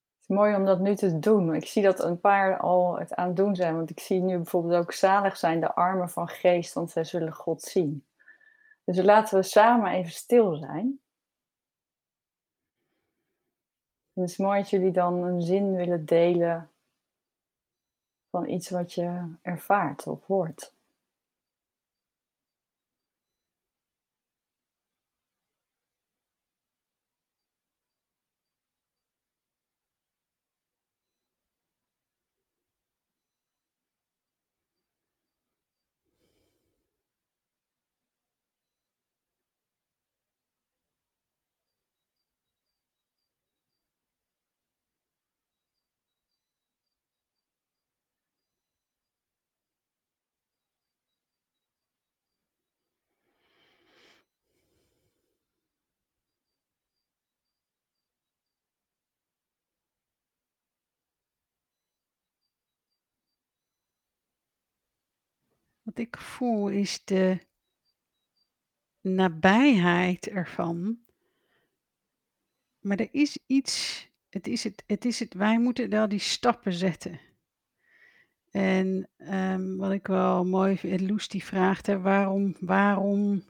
Het 0.08 0.32
is 0.32 0.36
mooi 0.36 0.54
om 0.54 0.64
dat 0.64 0.80
nu 0.80 0.94
te 0.94 1.18
doen. 1.18 1.54
Ik 1.54 1.66
zie 1.66 1.82
dat 1.82 2.04
een 2.04 2.20
paar 2.20 2.58
al 2.58 2.98
het 2.98 3.14
aan 3.14 3.26
het 3.26 3.36
doen 3.36 3.56
zijn. 3.56 3.76
Want 3.76 3.90
ik 3.90 4.00
zie 4.00 4.20
nu 4.20 4.36
bijvoorbeeld 4.36 4.82
ook 4.82 4.92
zalig 4.92 5.36
zijn 5.36 5.60
de 5.60 5.74
armen 5.74 6.10
van 6.10 6.28
geest, 6.28 6.74
want 6.74 6.90
zij 6.90 7.04
zullen 7.04 7.32
God 7.32 7.62
zien. 7.62 8.04
Dus 8.84 9.02
laten 9.02 9.38
we 9.38 9.42
samen 9.42 9.92
even 9.92 10.12
stil 10.12 10.56
zijn. 10.56 10.98
het 14.14 14.30
is 14.30 14.36
mooi 14.36 14.60
dat 14.60 14.70
jullie 14.70 14.92
dan 14.92 15.22
een 15.22 15.42
zin 15.42 15.74
willen 15.74 16.06
delen 16.06 16.70
van 18.30 18.48
iets 18.48 18.70
wat 18.70 18.92
je 18.92 19.34
ervaart 19.42 20.06
of 20.06 20.26
hoort. 20.26 20.73
Wat 65.94 66.06
ik 66.06 66.16
voel 66.16 66.68
is 66.68 67.04
de 67.04 67.38
nabijheid 69.00 70.28
ervan. 70.28 70.98
Maar 72.80 72.98
er 72.98 73.08
is 73.10 73.38
iets, 73.46 74.06
het 74.28 74.46
is 74.46 74.64
het, 74.64 74.82
het 74.86 75.04
is 75.04 75.18
het, 75.18 75.34
wij 75.34 75.58
moeten 75.58 75.90
wel 75.90 76.08
die 76.08 76.18
stappen 76.18 76.72
zetten. 76.72 77.20
En 78.50 79.08
um, 79.18 79.76
wat 79.76 79.92
ik 79.92 80.06
wel 80.06 80.44
mooi 80.44 80.76
vind, 80.76 81.00
Loes 81.00 81.28
die 81.28 81.44
vraagt, 81.44 81.86
hè, 81.86 82.00
waarom, 82.00 82.56
waarom 82.60 83.44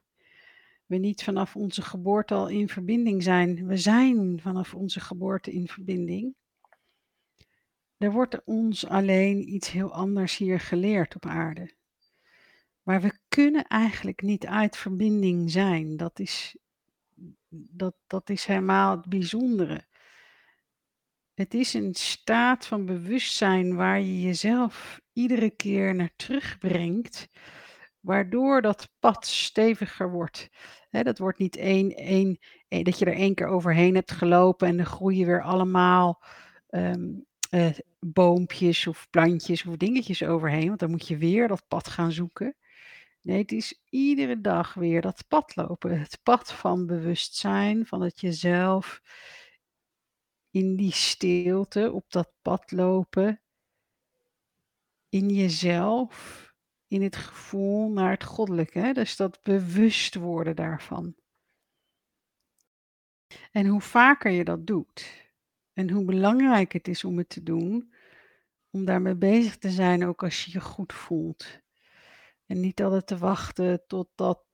we 0.86 0.96
niet 0.96 1.22
vanaf 1.22 1.56
onze 1.56 1.82
geboorte 1.82 2.34
al 2.34 2.48
in 2.48 2.68
verbinding 2.68 3.22
zijn. 3.22 3.66
We 3.66 3.76
zijn 3.76 4.40
vanaf 4.40 4.74
onze 4.74 5.00
geboorte 5.00 5.52
in 5.52 5.68
verbinding. 5.68 6.34
Er 7.96 8.12
wordt 8.12 8.44
ons 8.44 8.86
alleen 8.86 9.54
iets 9.54 9.70
heel 9.70 9.92
anders 9.92 10.36
hier 10.36 10.60
geleerd 10.60 11.14
op 11.14 11.26
aarde. 11.26 11.82
Maar 12.84 13.00
we 13.00 13.18
kunnen 13.28 13.64
eigenlijk 13.64 14.22
niet 14.22 14.46
uit 14.46 14.76
verbinding 14.76 15.50
zijn. 15.50 15.96
Dat 15.96 16.18
is, 16.18 16.56
dat, 17.48 17.94
dat 18.06 18.30
is 18.30 18.44
helemaal 18.44 18.96
het 18.96 19.08
bijzondere. 19.08 19.84
Het 21.34 21.54
is 21.54 21.74
een 21.74 21.94
staat 21.94 22.66
van 22.66 22.84
bewustzijn 22.86 23.74
waar 23.74 24.00
je 24.00 24.20
jezelf 24.22 25.00
iedere 25.12 25.50
keer 25.50 25.94
naar 25.94 26.12
terugbrengt, 26.16 27.28
waardoor 28.00 28.62
dat 28.62 28.90
pad 28.98 29.26
steviger 29.26 30.10
wordt. 30.10 30.48
dat 30.90 31.18
wordt 31.18 31.38
niet 31.38 31.56
één, 31.56 31.90
één, 31.90 32.38
dat 32.68 32.98
je 32.98 33.04
er 33.04 33.14
één 33.14 33.34
keer 33.34 33.46
overheen 33.46 33.94
hebt 33.94 34.12
gelopen 34.12 34.68
en 34.68 34.76
dan 34.76 34.86
groeien 34.86 35.26
weer 35.26 35.42
allemaal 35.42 36.22
eh, 37.54 37.70
boompjes 38.00 38.86
of 38.86 39.06
plantjes 39.10 39.64
of 39.64 39.76
dingetjes 39.76 40.22
overheen, 40.24 40.68
want 40.68 40.80
dan 40.80 40.90
moet 40.90 41.08
je 41.08 41.16
weer 41.16 41.48
dat 41.48 41.64
pad 41.68 41.88
gaan 41.88 42.12
zoeken. 42.12 42.56
Nee, 43.24 43.38
het 43.38 43.52
is 43.52 43.82
iedere 43.88 44.40
dag 44.40 44.74
weer 44.74 45.00
dat 45.00 45.24
pad 45.28 45.56
lopen. 45.56 46.00
Het 46.00 46.20
pad 46.22 46.52
van 46.52 46.86
bewustzijn, 46.86 47.86
van 47.86 48.00
het 48.02 48.20
jezelf 48.20 49.02
in 50.50 50.76
die 50.76 50.92
stilte 50.92 51.92
op 51.92 52.10
dat 52.10 52.32
pad 52.42 52.70
lopen. 52.72 53.42
In 55.08 55.28
jezelf, 55.28 56.44
in 56.86 57.02
het 57.02 57.16
gevoel 57.16 57.90
naar 57.90 58.10
het 58.10 58.24
goddelijke. 58.24 58.92
Dus 58.92 59.16
dat 59.16 59.42
bewust 59.42 60.14
worden 60.14 60.56
daarvan. 60.56 61.14
En 63.50 63.66
hoe 63.66 63.80
vaker 63.80 64.30
je 64.30 64.44
dat 64.44 64.66
doet, 64.66 65.28
en 65.72 65.90
hoe 65.90 66.04
belangrijk 66.04 66.72
het 66.72 66.88
is 66.88 67.04
om 67.04 67.18
het 67.18 67.28
te 67.28 67.42
doen, 67.42 67.94
om 68.70 68.84
daarmee 68.84 69.16
bezig 69.16 69.56
te 69.56 69.70
zijn, 69.70 70.04
ook 70.04 70.22
als 70.22 70.44
je 70.44 70.50
je 70.52 70.60
goed 70.60 70.92
voelt. 70.92 71.62
En 72.46 72.60
niet 72.60 72.82
altijd 72.82 73.06
te 73.06 73.18
wachten 73.18 73.86
totdat 73.86 74.44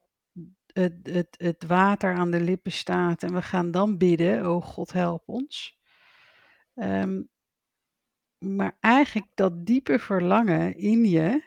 het, 0.72 0.94
het, 1.02 1.34
het 1.38 1.64
water 1.66 2.14
aan 2.14 2.30
de 2.30 2.40
lippen 2.40 2.72
staat 2.72 3.22
en 3.22 3.34
we 3.34 3.42
gaan 3.42 3.70
dan 3.70 3.98
bidden, 3.98 4.50
oh 4.50 4.64
God 4.64 4.92
help 4.92 5.22
ons. 5.28 5.78
Um, 6.74 7.28
maar 8.38 8.76
eigenlijk 8.80 9.26
dat 9.34 9.66
diepe 9.66 9.98
verlangen 9.98 10.76
in 10.76 11.04
je 11.04 11.44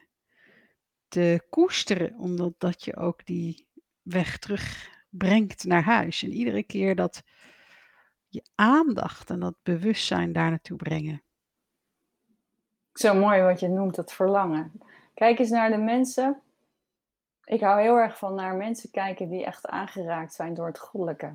te 1.08 1.46
koesteren, 1.50 2.16
omdat 2.18 2.54
dat 2.58 2.84
je 2.84 2.96
ook 2.96 3.26
die 3.26 3.68
weg 4.02 4.38
terugbrengt 4.38 5.64
naar 5.64 5.84
huis. 5.84 6.24
En 6.24 6.32
iedere 6.32 6.64
keer 6.64 6.96
dat 6.96 7.24
je 8.28 8.44
aandacht 8.56 9.30
en 9.30 9.40
dat 9.40 9.56
bewustzijn 9.64 10.34
daar 10.34 10.50
naartoe 10.50 10.78
brengen. 10.78 11.24
Zo 12.94 13.14
mooi 13.14 13.42
wat 13.42 13.60
je 13.60 13.68
noemt, 13.68 13.96
dat 13.96 14.14
verlangen. 14.14 14.72
Kijk 15.14 15.40
eens 15.40 15.50
naar 15.50 15.70
de 15.70 15.78
mensen. 15.78 16.42
Ik 17.44 17.62
hou 17.62 17.82
heel 17.82 17.98
erg 17.98 18.18
van 18.18 18.36
naar 18.36 18.56
mensen 18.56 18.92
kijken 18.92 19.30
die 19.30 19.46
echt 19.46 19.68
aangeraakt 19.68 20.34
zijn 20.34 20.54
door 20.54 20.68
het 20.68 20.80
goddelijke. 20.80 21.34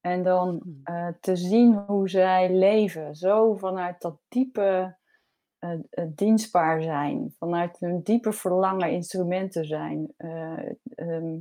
En 0.00 0.22
dan 0.22 0.60
Hmm. 0.62 0.80
eh, 0.84 1.08
te 1.20 1.36
zien 1.36 1.74
hoe 1.74 2.08
zij 2.08 2.52
leven, 2.54 3.16
zo 3.16 3.54
vanuit 3.54 4.00
dat 4.00 4.16
diepe 4.28 4.96
eh, 5.58 5.72
eh, 5.90 6.04
dienstbaar 6.08 6.82
zijn, 6.82 7.34
vanuit 7.38 7.78
hun 7.78 8.02
diepe 8.02 8.32
verlangen 8.32 8.90
instrumenten 8.90 9.64
zijn. 9.64 10.12
Eh, 10.16 10.68
ehm, 10.94 11.38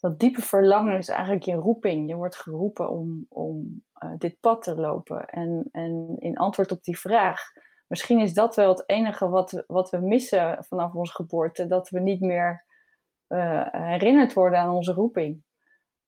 dat 0.00 0.18
diepe 0.18 0.42
verlangen 0.42 0.98
is 0.98 1.08
eigenlijk 1.08 1.44
je 1.44 1.54
roeping. 1.54 2.08
Je 2.08 2.14
wordt 2.14 2.36
geroepen 2.36 2.90
om, 2.90 3.26
om 3.28 3.82
dit 4.18 4.40
pad 4.40 4.62
te 4.62 4.74
lopen. 4.74 5.28
En, 5.28 5.68
en 5.72 6.16
in 6.18 6.36
antwoord 6.36 6.72
op 6.72 6.84
die 6.84 6.98
vraag, 6.98 7.52
misschien 7.90 8.20
is 8.20 8.34
dat 8.34 8.56
wel 8.56 8.68
het 8.68 8.84
enige 8.86 9.28
wat, 9.28 9.64
wat 9.66 9.90
we 9.90 9.98
missen 9.98 10.64
vanaf 10.64 10.94
onze 10.94 11.12
geboorte, 11.12 11.66
dat 11.66 11.88
we 11.88 12.00
niet 12.00 12.20
meer 12.20 12.64
eh, 13.26 13.66
herinnerd 13.70 14.32
worden 14.32 14.58
aan 14.58 14.74
onze 14.74 14.92
roeping. 14.92 15.42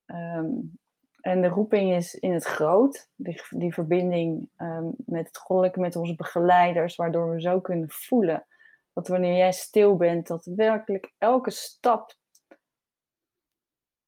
Ehm, 0.07 0.51
en 1.21 1.41
de 1.43 1.49
roeping 1.49 1.93
is 1.93 2.15
in 2.15 2.33
het 2.33 2.45
groot, 2.45 3.09
die, 3.17 3.43
die 3.51 3.75
verbinding 3.75 4.51
ehm, 4.57 4.87
met 4.97 5.27
het 5.27 5.37
goddelijke, 5.37 5.81
met 5.81 5.97
onze 5.97 6.15
begeleiders, 6.15 6.97
waardoor 6.97 7.31
we 7.31 7.41
zo 7.41 7.61
kunnen 7.61 7.91
voelen 7.91 8.47
dat 8.93 9.09
wanneer 9.09 9.37
jij 9.37 9.53
stil 9.53 9.97
bent, 9.97 10.27
dat 10.27 10.45
werkelijk 10.45 11.13
elke 11.19 11.51
stap, 11.51 12.15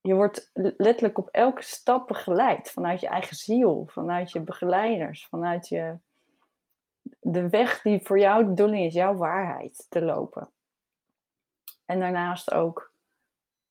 je 0.01 0.15
wordt 0.15 0.51
letterlijk 0.53 1.19
op 1.19 1.29
elke 1.29 1.63
stap 1.63 2.07
begeleid 2.07 2.71
vanuit 2.71 3.01
je 3.01 3.09
eigen 3.09 3.37
ziel, 3.37 3.87
vanuit 3.87 4.33
je 4.33 4.41
begeleiders, 4.41 5.27
vanuit 5.27 5.69
je, 5.69 5.99
de 7.27 7.49
weg 7.49 7.83
die 7.83 8.01
voor 8.03 8.19
jou 8.19 8.43
de 8.43 8.49
bedoeling 8.49 8.85
is, 8.85 8.95
jouw 8.95 9.15
waarheid 9.15 9.87
te 9.89 10.03
lopen. 10.03 10.49
En 11.85 12.01
daarnaast 12.01 12.53
ook 12.53 12.93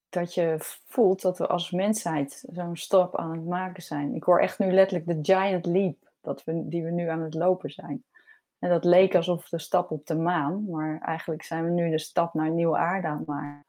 dat 0.09 0.33
je 0.33 0.55
voelt 0.87 1.21
dat 1.21 1.37
we 1.37 1.47
als 1.47 1.71
mensheid 1.71 2.43
zo'n 2.51 2.75
stap 2.75 3.17
aan 3.17 3.31
het 3.31 3.45
maken 3.45 3.83
zijn. 3.83 4.15
Ik 4.15 4.23
hoor 4.23 4.39
echt 4.39 4.59
nu 4.59 4.71
letterlijk 4.71 5.07
de 5.07 5.33
giant 5.33 5.65
leap 5.65 6.11
dat 6.21 6.43
we, 6.43 6.67
die 6.67 6.83
we 6.83 6.91
nu 6.91 7.07
aan 7.07 7.21
het 7.21 7.33
lopen 7.33 7.69
zijn. 7.69 8.03
En 8.59 8.69
dat 8.69 8.83
leek 8.83 9.15
alsof 9.15 9.49
de 9.49 9.59
stap 9.59 9.91
op 9.91 10.05
de 10.05 10.15
maan, 10.15 10.69
maar 10.69 11.01
eigenlijk 11.01 11.43
zijn 11.43 11.63
we 11.63 11.69
nu 11.69 11.89
de 11.89 11.99
stap 11.99 12.33
naar 12.33 12.49
nieuwe 12.49 12.77
aarde 12.77 13.07
aan 13.07 13.17
het 13.17 13.27
maken. 13.27 13.65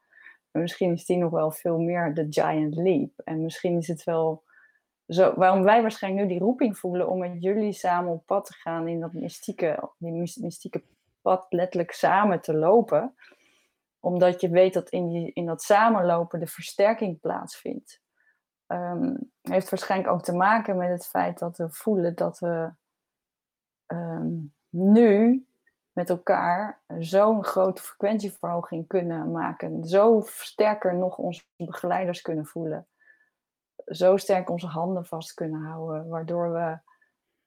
En 0.51 0.61
misschien 0.61 0.91
is 0.91 1.05
die 1.05 1.17
nog 1.17 1.31
wel 1.31 1.51
veel 1.51 1.79
meer 1.79 2.13
de 2.13 2.27
giant 2.29 2.75
leap. 2.75 3.11
En 3.23 3.41
misschien 3.41 3.77
is 3.77 3.87
het 3.87 4.03
wel 4.03 4.43
zo, 5.07 5.33
waarom 5.35 5.63
wij 5.63 5.81
waarschijnlijk 5.81 6.23
nu 6.23 6.33
die 6.33 6.43
roeping 6.43 6.77
voelen 6.77 7.09
om 7.09 7.19
met 7.19 7.41
jullie 7.43 7.73
samen 7.73 8.11
op 8.11 8.25
pad 8.25 8.45
te 8.45 8.53
gaan 8.53 8.87
in 8.87 8.99
dat 8.99 9.13
mystieke, 9.13 9.89
die 9.97 10.11
mys- 10.11 10.35
mystieke 10.35 10.83
pad 11.21 11.45
letterlijk 11.49 11.91
samen 11.91 12.41
te 12.41 12.53
lopen 12.53 13.15
omdat 14.05 14.41
je 14.41 14.49
weet 14.49 14.73
dat 14.73 14.89
in, 14.89 15.09
die, 15.09 15.31
in 15.33 15.45
dat 15.45 15.61
samenlopen 15.61 16.39
de 16.39 16.47
versterking 16.47 17.19
plaatsvindt. 17.19 18.01
Ehm, 18.67 19.15
heeft 19.41 19.69
waarschijnlijk 19.69 20.11
ook 20.11 20.23
te 20.23 20.35
maken 20.35 20.77
met 20.77 20.89
het 20.89 21.07
feit 21.07 21.39
dat 21.39 21.57
we 21.57 21.69
voelen 21.69 22.15
dat 22.15 22.39
we 22.39 22.73
ehm, 23.85 24.33
nu 24.69 25.45
met 25.91 26.09
elkaar 26.09 26.81
zo'n 26.99 27.43
grote 27.43 27.81
frequentieverhoging 27.81 28.87
kunnen 28.87 29.31
maken. 29.31 29.83
Zo 29.83 30.23
sterker 30.25 30.95
nog 30.95 31.17
onze 31.17 31.43
begeleiders 31.55 32.21
kunnen 32.21 32.45
voelen. 32.45 32.87
Zo 33.85 34.17
sterk 34.17 34.49
onze 34.49 34.67
handen 34.67 35.05
vast 35.05 35.33
kunnen 35.33 35.61
houden. 35.61 36.07
Waardoor 36.07 36.51
we 36.53 36.79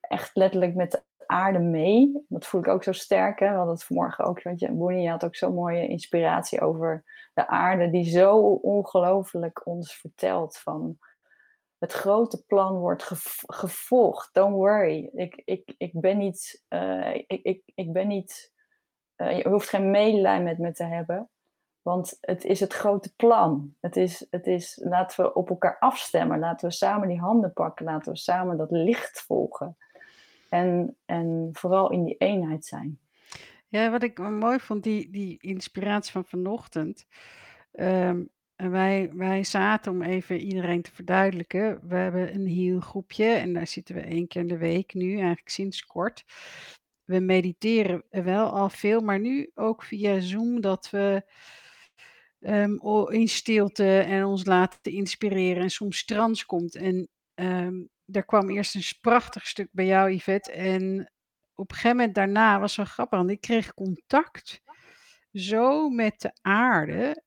echt 0.01 0.37
letterlijk 0.37 0.75
met 0.75 0.91
de 0.91 1.03
aarde 1.27 1.59
mee. 1.59 2.25
Dat 2.29 2.47
voel 2.47 2.61
ik 2.61 2.69
ook 2.69 2.83
zo 2.83 2.93
sterk. 2.93 3.39
Hè? 3.39 3.49
We 3.49 3.57
hadden 3.57 3.75
het 3.75 3.85
vanmorgen 3.85 4.25
ook. 4.25 4.43
Want 4.43 4.61
je, 4.61 4.73
Bonnie 4.73 5.11
had 5.11 5.25
ook 5.25 5.37
zo'n 5.37 5.55
mooie 5.55 5.89
inspiratie 5.89 6.61
over 6.61 7.05
de 7.35 7.47
aarde. 7.47 7.91
Die 7.91 8.05
zo 8.05 8.39
ongelooflijk 8.53 9.67
ons 9.67 9.97
vertelt 9.97 10.59
van... 10.59 10.99
Het 11.79 11.93
grote 11.93 12.45
plan 12.45 12.77
wordt 12.77 13.03
gev- 13.03 13.43
gevolgd. 13.47 14.35
Don't 14.35 14.55
worry. 14.55 15.11
Ik, 15.15 15.43
ik, 15.45 15.75
ik 15.77 16.01
ben 16.01 16.19
niet... 16.19 16.65
eh, 16.69 17.15
ik, 17.15 17.41
ik, 17.43 17.63
ik 17.75 17.93
ben 17.93 18.09
niet 18.09 18.53
eh, 19.15 19.37
je 19.37 19.49
hoeft 19.49 19.69
geen 19.69 19.91
medelijden 19.91 20.45
met 20.45 20.59
me 20.59 20.73
te 20.73 20.85
hebben. 20.85 21.31
Want 21.89 22.19
het 22.21 22.45
is 22.45 22.61
het 22.61 22.73
grote 22.73 23.15
plan. 23.15 23.75
Het 23.81 23.97
is, 23.97 24.27
het 24.31 24.47
is, 24.47 24.81
laten 24.83 25.25
we 25.25 25.35
op 25.35 25.49
elkaar 25.49 25.79
afstemmen. 25.79 26.39
Laten 26.39 26.69
we 26.69 26.75
samen 26.75 27.09
die 27.09 27.19
handen 27.19 27.53
pakken. 27.53 27.85
Laten 27.85 28.13
we 28.13 28.19
samen 28.19 28.57
dat 28.57 28.71
licht 28.71 29.21
volgen. 29.21 29.77
En, 30.49 30.97
en 31.05 31.49
vooral 31.53 31.91
in 31.91 32.05
die 32.05 32.17
eenheid 32.17 32.65
zijn. 32.65 32.99
Ja, 33.69 33.91
wat 33.91 34.03
ik 34.03 34.19
mooi 34.19 34.59
vond, 34.59 34.83
die, 34.83 35.11
die 35.11 35.39
inspiratie 35.41 36.13
van 36.13 36.25
vanochtend. 36.25 37.07
En 37.73 38.31
wij, 38.57 39.11
wij 39.15 39.45
zaten, 39.45 39.93
om 39.93 40.03
even 40.03 40.41
iedereen 40.41 40.83
te 40.83 40.93
verduidelijken, 40.93 41.81
we 41.89 41.97
hebben 41.97 42.35
een 42.35 42.47
heel 42.47 42.81
groepje 42.81 43.27
en 43.27 43.53
daar 43.53 43.67
zitten 43.67 43.95
we 43.95 44.01
één 44.01 44.27
keer 44.27 44.41
in 44.41 44.49
de 44.49 44.59
week 44.59 44.95
nu, 44.95 45.13
eigenlijk 45.13 45.49
sinds 45.49 45.87
kort. 45.87 46.25
We 47.05 47.21
mediteren 47.21 48.03
wel 48.11 48.51
al 48.51 48.69
veel, 48.69 49.01
maar 49.01 49.21
nu 49.21 49.51
ook 49.55 49.83
via 49.83 50.21
Zoom 50.21 50.61
dat 50.61 50.91
we 50.91 51.23
o- 52.81 53.07
in 53.07 53.29
stilte 53.29 53.99
en 53.99 54.25
ons 54.25 54.45
laten 54.45 54.93
inspireren 54.93 55.63
en 55.63 55.71
soms 55.71 56.05
trans 56.05 56.45
komt. 56.47 56.75
En 56.75 57.09
ehm 57.35 57.75
er 58.13 58.25
kwam 58.25 58.51
eerst 58.51 58.75
een 58.75 58.83
prachtig 59.01 59.47
stuk 59.47 59.69
bij 59.73 59.87
jou, 59.87 60.11
Yvette, 60.13 60.53
en 60.53 61.13
op 61.55 61.71
een 61.71 61.77
gegeven 61.77 61.97
moment 61.97 62.15
daarna 62.15 62.61
was 62.61 62.77
wel 62.77 62.87
grappig, 62.87 63.19
want 63.19 63.31
ik 63.31 63.41
kreeg 63.41 63.75
contact 63.75 64.63
zo 65.33 65.89
met 65.89 66.21
de 66.21 66.33
aarde. 66.41 67.23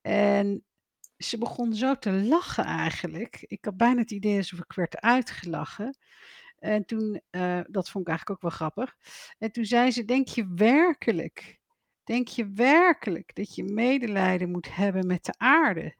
En 0.00 0.64
ze 1.16 1.38
begon 1.38 1.74
zo 1.74 1.94
te 1.94 2.12
lachen 2.12 2.64
eigenlijk. 2.64 3.44
Ik 3.46 3.64
had 3.64 3.76
bijna 3.76 4.00
het 4.00 4.10
idee 4.10 4.36
alsof 4.36 4.58
ik 4.58 4.72
werd 4.72 5.00
uitgelachen. 5.00 5.96
En 6.58 6.84
toen, 6.84 7.20
eh, 7.30 7.60
dat 7.68 7.90
vond 7.90 8.04
ik 8.04 8.10
eigenlijk 8.10 8.30
ook 8.30 8.50
wel 8.50 8.58
grappig. 8.58 8.96
En 9.38 9.52
toen 9.52 9.64
zei 9.64 9.90
ze: 9.90 10.04
Denk 10.04 10.28
je 10.28 10.52
werkelijk, 10.54 11.59
denk 12.10 12.28
je 12.28 12.50
werkelijk 12.54 13.34
dat 13.34 13.54
je 13.54 13.64
medelijden 13.64 14.50
moet 14.50 14.74
hebben 14.74 15.06
met 15.06 15.24
de 15.24 15.34
aarde? 15.36 15.94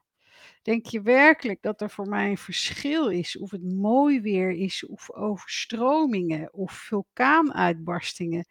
Denk 0.61 0.85
je 0.85 1.01
werkelijk 1.01 1.61
dat 1.61 1.81
er 1.81 1.89
voor 1.89 2.07
mij 2.07 2.29
een 2.29 2.37
verschil 2.37 3.09
is 3.09 3.37
of 3.37 3.51
het 3.51 3.63
mooi 3.63 4.21
weer 4.21 4.51
is 4.51 4.85
of 4.85 5.11
overstromingen 5.11 6.53
of 6.53 6.71
vulkaanuitbarstingen? 6.71 8.45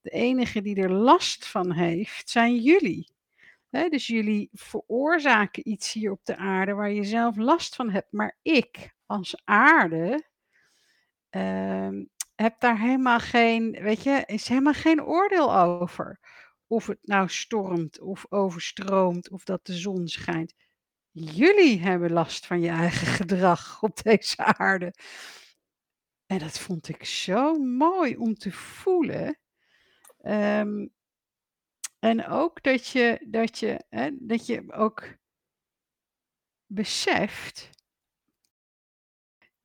De 0.00 0.10
enige 0.10 0.62
die 0.62 0.76
er 0.76 0.92
last 0.92 1.46
van 1.46 1.72
heeft 1.72 2.30
zijn 2.30 2.60
jullie. 2.60 3.12
Dus 3.70 4.06
jullie 4.06 4.48
veroorzaken 4.52 5.68
iets 5.68 5.92
hier 5.92 6.10
op 6.10 6.24
de 6.24 6.36
aarde 6.36 6.72
waar 6.72 6.90
je 6.90 7.04
zelf 7.04 7.36
last 7.36 7.74
van 7.74 7.90
hebt. 7.90 8.12
Maar 8.12 8.36
ik 8.42 8.94
als 9.06 9.40
aarde 9.44 10.24
ehm, 11.30 12.04
heb 12.34 12.60
daar 12.60 12.78
helemaal 12.80 13.18
geen, 13.18 13.70
weet 13.70 14.02
je, 14.02 14.22
is 14.26 14.48
helemaal 14.48 14.72
geen 14.72 15.02
oordeel 15.02 15.56
over. 15.56 16.18
Of 16.66 16.86
het 16.86 16.98
nou 17.02 17.28
stormt 17.28 18.00
of 18.00 18.26
overstroomt 18.28 19.30
of 19.30 19.44
dat 19.44 19.66
de 19.66 19.74
zon 19.74 20.08
schijnt. 20.08 20.54
Jullie 21.10 21.80
hebben 21.80 22.12
last 22.12 22.46
van 22.46 22.60
je 22.60 22.68
eigen 22.68 23.06
gedrag 23.20 23.82
op 23.82 24.02
deze 24.02 24.36
aarde. 24.36 24.94
En 26.26 26.38
dat 26.38 26.58
vond 26.58 26.88
ik 26.88 27.04
zo 27.04 27.54
mooi 27.58 28.16
om 28.16 28.34
te 28.34 28.52
voelen. 28.52 29.38
Ehm, 30.20 30.86
en 31.98 32.26
ook 32.26 32.62
dat 32.62 32.86
je, 32.86 33.26
dat 33.28 33.58
je, 33.58 33.84
hè, 33.88 34.10
dat 34.12 34.46
je 34.46 34.72
ook 34.72 35.16
beseft. 36.66 37.70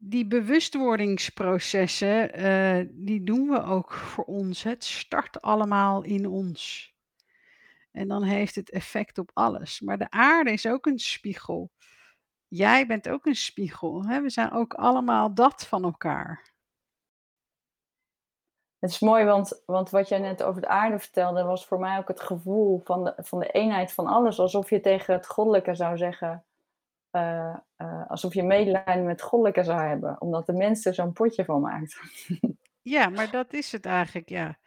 Die 0.01 0.27
bewustwordingsprocessen, 0.27 2.33
eh, 2.33 2.85
die 2.91 3.23
doen 3.23 3.49
we 3.49 3.63
ook 3.63 3.93
voor 3.93 4.23
ons. 4.23 4.63
Het 4.63 4.83
start 4.83 5.41
allemaal 5.41 6.03
in 6.03 6.27
ons. 6.27 6.93
En 7.91 8.07
dan 8.07 8.23
heeft 8.23 8.55
het 8.55 8.69
effect 8.69 9.17
op 9.17 9.31
alles. 9.33 9.79
Maar 9.79 9.97
de 9.97 10.09
aarde 10.09 10.51
is 10.51 10.67
ook 10.67 10.85
een 10.85 10.99
spiegel. 10.99 11.71
Jij 12.47 12.87
bent 12.87 13.09
ook 13.09 13.25
een 13.25 13.35
spiegel. 13.35 14.05
Hè? 14.05 14.21
We 14.21 14.29
zijn 14.29 14.51
ook 14.51 14.73
allemaal 14.73 15.33
dat 15.33 15.67
van 15.67 15.83
elkaar. 15.83 16.53
Het 18.79 18.89
is 18.89 18.99
mooi, 18.99 19.25
want, 19.25 19.63
want 19.65 19.89
wat 19.89 20.09
jij 20.09 20.19
net 20.19 20.43
over 20.43 20.61
de 20.61 20.67
aarde 20.67 20.99
vertelde, 20.99 21.43
was 21.43 21.65
voor 21.65 21.79
mij 21.79 21.97
ook 21.97 22.07
het 22.07 22.21
gevoel 22.21 22.81
van 22.83 23.13
van 23.17 23.39
de 23.39 23.51
eenheid 23.51 23.91
van 23.91 24.07
alles. 24.07 24.39
Alsof 24.39 24.69
je 24.69 24.79
tegen 24.79 25.13
het 25.13 25.27
goddelijke 25.27 25.75
zou 25.75 25.97
zeggen, 25.97 26.43
uh, 27.11 27.55
uh, 27.77 28.09
alsof 28.09 28.33
je 28.33 28.43
medelijden 28.43 29.05
met 29.05 29.21
goddelijke 29.21 29.63
zou 29.63 29.81
hebben, 29.81 30.21
omdat 30.21 30.45
de 30.45 30.53
mens 30.53 30.85
er 30.85 30.93
zo'n 30.93 31.13
potje 31.13 31.45
van 31.45 31.61
maakt. 31.61 31.99
Ja, 32.81 33.09
maar 33.09 33.31
dat 33.31 33.53
is 33.53 33.71
het 33.71 33.85
eigenlijk, 33.85 34.29
ja. 34.29 34.59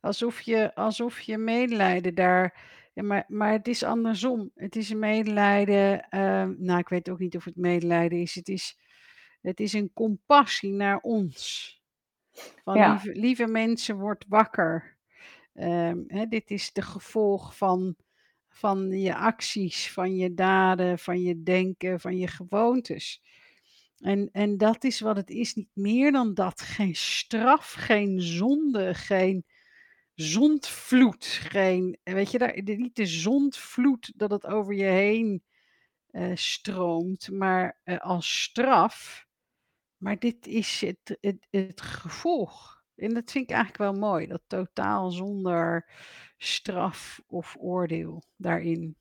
Alsof 0.00 0.40
je, 0.40 0.74
alsof 0.74 1.20
je 1.20 1.38
medelijden 1.38 2.14
daar. 2.14 2.60
Ja, 2.92 3.02
maar, 3.02 3.24
maar 3.28 3.52
het 3.52 3.68
is 3.68 3.82
andersom. 3.82 4.50
Het 4.54 4.76
is 4.76 4.90
een 4.90 4.98
medelijden. 4.98 6.06
Uh, 6.10 6.44
nou, 6.56 6.78
ik 6.78 6.88
weet 6.88 7.10
ook 7.10 7.18
niet 7.18 7.36
of 7.36 7.44
het 7.44 7.56
medelijden 7.56 8.20
is. 8.20 8.34
Het 8.34 8.48
is, 8.48 8.78
het 9.40 9.60
is 9.60 9.72
een 9.72 9.90
compassie 9.94 10.72
naar 10.72 10.98
ons. 10.98 11.72
Van 12.64 12.76
Ja. 12.76 12.90
lieve, 12.90 13.20
lieve 13.20 13.46
mensen, 13.46 13.98
word 13.98 14.24
wakker. 14.28 14.96
Um, 15.54 16.04
hè, 16.06 16.26
dit 16.26 16.50
is 16.50 16.72
de 16.72 16.82
gevolg 16.82 17.56
van, 17.56 17.96
van 18.58 18.90
je 18.90 19.14
acties, 19.16 19.92
van 19.92 20.16
je 20.16 20.34
daden, 20.34 20.98
van 20.98 21.22
je 21.22 21.42
denken, 21.42 22.00
van 22.00 22.16
je 22.18 22.26
gewoontes. 22.28 23.22
En 23.98 24.28
en 24.32 24.56
dat 24.56 24.84
is 24.84 25.00
wat 25.00 25.16
het 25.16 25.30
is, 25.30 25.54
niet 25.54 25.70
meer 25.74 26.12
dan 26.12 26.34
dat. 26.34 26.60
Geen 26.60 26.96
straf, 26.96 27.72
geen 27.72 28.20
zonde, 28.20 28.94
geen 28.94 29.44
zondvloed, 30.14 31.24
geen 31.26 31.98
weet 32.02 32.30
je, 32.30 32.38
daar 32.38 32.62
niet 32.64 32.96
de 32.96 33.06
zondvloed 33.06 34.12
dat 34.16 34.30
het 34.30 34.46
over 34.46 34.74
je 34.74 34.84
heen, 34.84 35.42
eh, 36.10 36.30
stroomt, 36.34 37.30
maar, 37.30 37.80
eh, 37.84 37.98
als 37.98 38.42
straf. 38.42 39.26
Maar 39.96 40.18
dit 40.18 40.46
is 40.46 40.80
het 40.80 41.18
het 41.20 41.46
het 41.50 41.80
gevolg. 41.80 42.82
En 42.96 43.14
dat 43.14 43.30
vind 43.30 43.44
ik 43.44 43.50
eigenlijk 43.56 43.78
wel 43.78 44.00
mooi, 44.10 44.26
dat 44.26 44.42
totaal 44.46 45.10
zonder 45.10 45.90
straf 46.38 47.20
of 47.26 47.56
oordeel 47.58 48.22
daarin. 48.36 48.96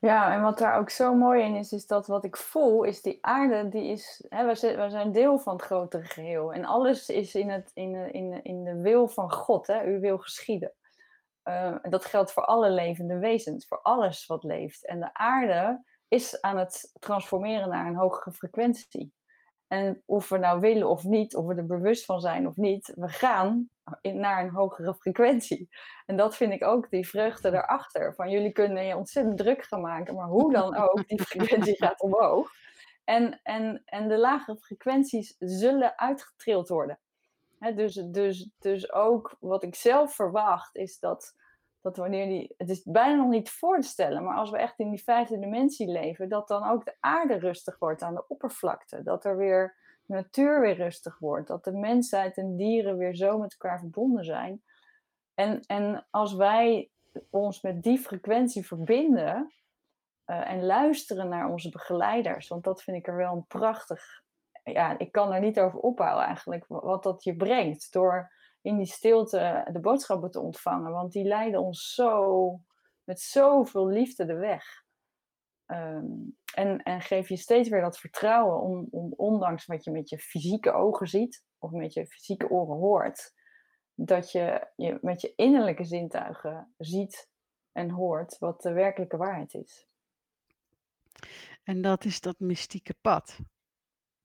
Ja, 0.00 0.32
en 0.32 0.42
wat 0.42 0.58
daar 0.58 0.78
ook 0.78 0.90
zo 0.90 1.14
mooi 1.14 1.42
in 1.42 1.54
is, 1.54 1.72
is 1.72 1.86
dat 1.86 2.06
wat 2.06 2.24
ik 2.24 2.36
voel, 2.36 2.84
is 2.84 3.02
die 3.02 3.18
aarde, 3.20 3.68
die 3.68 3.90
is, 3.90 4.24
hè, 4.28 4.46
we, 4.46 4.54
zijn, 4.90 5.12
deel 5.12 5.38
van 5.38 5.52
het 5.52 5.62
grotere 5.62 6.04
geheel. 6.04 6.52
En 6.52 6.64
alles 6.64 7.08
is 7.08 7.34
in, 7.34 7.50
het, 7.50 7.70
in, 7.74 7.92
de, 7.92 8.10
in, 8.10 8.44
in 8.44 8.64
de 8.64 8.80
wil 8.80 9.08
van 9.08 9.32
God, 9.32 9.66
hè, 9.66 9.84
uw 9.84 10.00
wil 10.00 10.18
geschieden. 10.18 10.72
Uh, 11.44 11.76
dat 11.82 12.04
geldt 12.04 12.32
voor 12.32 12.44
alle 12.44 12.70
levende 12.70 13.18
wezens, 13.18 13.66
voor 13.66 13.80
alles 13.82 14.26
wat 14.26 14.44
leeft. 14.44 14.86
En 14.86 15.00
de 15.00 15.14
aarde 15.14 15.84
is 16.08 16.40
aan 16.40 16.58
het 16.58 16.92
transformeren 16.98 17.68
naar 17.68 17.86
een 17.86 17.96
hogere 17.96 18.32
frequentie. 18.32 19.12
En 19.68 20.02
of 20.06 20.28
we 20.28 20.38
nou 20.38 20.60
willen 20.60 20.88
of 20.88 21.04
niet, 21.04 21.36
of 21.36 21.46
we 21.46 21.54
er 21.54 21.66
bewust 21.66 22.04
van 22.04 22.20
zijn 22.20 22.46
of 22.46 22.56
niet, 22.56 22.92
we 22.96 23.08
gaan 23.08 23.70
in, 24.00 24.20
naar 24.20 24.44
een 24.44 24.50
hogere 24.50 24.94
frequentie. 24.94 25.68
En 26.06 26.16
dat 26.16 26.36
vind 26.36 26.52
ik 26.52 26.64
ook 26.64 26.90
die 26.90 27.08
vreugde 27.08 27.50
daarachter. 27.50 28.14
Van 28.14 28.30
jullie 28.30 28.52
kunnen 28.52 28.84
je 28.84 28.96
ontzettend 28.96 29.38
druk 29.38 29.64
gaan 29.64 29.80
maken, 29.80 30.14
maar 30.14 30.28
hoe 30.28 30.52
dan 30.52 30.76
ook, 30.76 31.08
die 31.08 31.22
frequentie 31.22 31.76
gaat 31.84 32.00
omhoog. 32.00 32.50
En, 33.04 33.40
en, 33.42 33.82
en 33.84 34.08
de 34.08 34.18
lagere 34.18 34.58
frequenties 34.58 35.36
zullen 35.38 35.98
uitgetrild 35.98 36.68
worden. 36.68 36.98
dus, 37.74 37.94
dus, 37.94 38.50
dus 38.58 38.92
ook 38.92 39.36
wat 39.40 39.62
ik 39.62 39.74
zelf 39.74 40.14
verwacht 40.14 40.76
is 40.76 40.98
dat 40.98 41.34
dat 41.88 41.96
wanneer 41.96 42.26
die, 42.26 42.54
het 42.56 42.70
is 42.70 42.82
bijna 42.82 43.14
nog 43.14 43.30
niet 43.30 43.50
voor 43.50 43.80
te 43.80 43.88
stellen, 43.88 44.24
maar 44.24 44.36
als 44.36 44.50
we 44.50 44.58
echt 44.58 44.78
in 44.78 44.90
die 44.90 45.02
vijfde 45.02 45.38
dimensie 45.38 45.88
leven, 45.88 46.28
dat 46.28 46.48
dan 46.48 46.68
ook 46.70 46.84
de 46.84 46.96
aarde 47.00 47.38
rustig 47.38 47.78
wordt 47.78 48.02
aan 48.02 48.14
de 48.14 48.26
oppervlakte. 48.28 49.02
Dat 49.02 49.24
er 49.24 49.36
weer 49.36 49.76
de 50.04 50.14
natuur 50.14 50.60
weer 50.60 50.76
rustig 50.76 51.18
wordt. 51.18 51.48
Dat 51.48 51.64
de 51.64 51.72
mensheid 51.72 52.36
en 52.36 52.56
dieren 52.56 52.96
weer 52.96 53.14
zo 53.14 53.38
met 53.38 53.52
elkaar 53.52 53.78
verbonden 53.78 54.24
zijn. 54.24 54.62
En, 55.34 55.60
en 55.66 56.06
als 56.10 56.34
wij 56.34 56.90
ons 57.30 57.62
met 57.62 57.82
die 57.82 57.98
frequentie 57.98 58.66
verbinden 58.66 59.52
uh, 60.26 60.50
en 60.50 60.64
luisteren 60.64 61.28
naar 61.28 61.48
onze 61.48 61.68
begeleiders, 61.68 62.48
want 62.48 62.64
dat 62.64 62.82
vind 62.82 62.96
ik 62.96 63.06
er 63.06 63.16
wel 63.16 63.32
een 63.32 63.46
prachtig. 63.46 64.22
Ja, 64.64 64.98
ik 64.98 65.12
kan 65.12 65.32
er 65.32 65.40
niet 65.40 65.60
over 65.60 65.78
ophouden 65.78 66.26
eigenlijk, 66.26 66.64
wat 66.66 67.02
dat 67.02 67.24
je 67.24 67.36
brengt. 67.36 67.92
Door 67.92 68.32
in 68.62 68.76
die 68.76 68.86
stilte 68.86 69.68
de 69.72 69.80
boodschappen 69.80 70.30
te 70.30 70.40
ontvangen. 70.40 70.92
Want 70.92 71.12
die 71.12 71.24
leiden 71.24 71.60
ons 71.60 71.94
zo, 71.94 72.60
met 73.04 73.20
zoveel 73.20 73.86
liefde 73.86 74.24
de 74.24 74.36
weg. 74.36 74.64
Ehm, 75.66 76.06
en, 76.54 76.82
en 76.82 77.00
geef 77.00 77.28
je 77.28 77.36
steeds 77.36 77.68
weer 77.68 77.80
dat 77.80 77.98
vertrouwen 77.98 78.60
om, 78.60 78.86
om, 78.90 79.12
ondanks 79.16 79.66
wat 79.66 79.84
je 79.84 79.90
met 79.90 80.08
je 80.08 80.18
fysieke 80.18 80.72
ogen 80.72 81.06
ziet 81.06 81.44
of 81.58 81.70
met 81.70 81.92
je 81.92 82.06
fysieke 82.06 82.50
oren 82.50 82.76
hoort, 82.76 83.32
dat 83.94 84.32
je, 84.32 84.68
je 84.76 84.98
met 85.00 85.20
je 85.20 85.32
innerlijke 85.34 85.84
zintuigen 85.84 86.74
ziet 86.78 87.30
en 87.72 87.90
hoort 87.90 88.38
wat 88.38 88.62
de 88.62 88.72
werkelijke 88.72 89.16
waarheid 89.16 89.54
is. 89.54 89.88
En 91.62 91.82
dat 91.82 92.04
is 92.04 92.20
dat 92.20 92.38
mystieke 92.38 92.94
pad. 93.00 93.38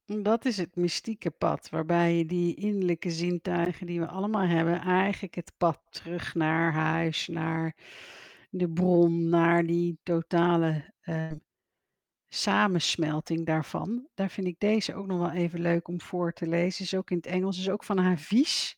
Dat 0.05 0.45
is 0.45 0.57
het 0.57 0.75
mystieke 0.75 1.31
pad, 1.31 1.69
waarbij 1.69 2.17
je 2.17 2.25
die 2.25 2.55
innerlijke 2.55 3.11
zintuigen 3.11 3.87
die 3.87 3.99
we 3.99 4.07
allemaal 4.07 4.47
hebben, 4.47 4.79
eigenlijk 4.81 5.35
het 5.35 5.51
pad 5.57 5.79
terug 5.89 6.35
naar 6.35 6.73
huis, 6.73 7.27
naar 7.27 7.75
de 8.49 8.69
bron, 8.69 9.29
naar 9.29 9.65
die 9.65 9.99
totale 10.03 10.93
uh, 11.05 11.31
samensmelting 12.27 13.45
daarvan. 13.45 14.07
Daar 14.13 14.29
vind 14.29 14.47
ik 14.47 14.59
deze 14.59 14.95
ook 14.95 15.07
nog 15.07 15.19
wel 15.19 15.31
even 15.31 15.61
leuk 15.61 15.87
om 15.87 16.01
voor 16.01 16.33
te 16.33 16.47
lezen. 16.47 16.83
Is 16.83 16.95
ook 16.95 17.11
in 17.11 17.17
het 17.17 17.25
Engels, 17.25 17.59
is 17.59 17.69
ook 17.69 17.83
van 17.83 17.97
Havies. 17.97 18.77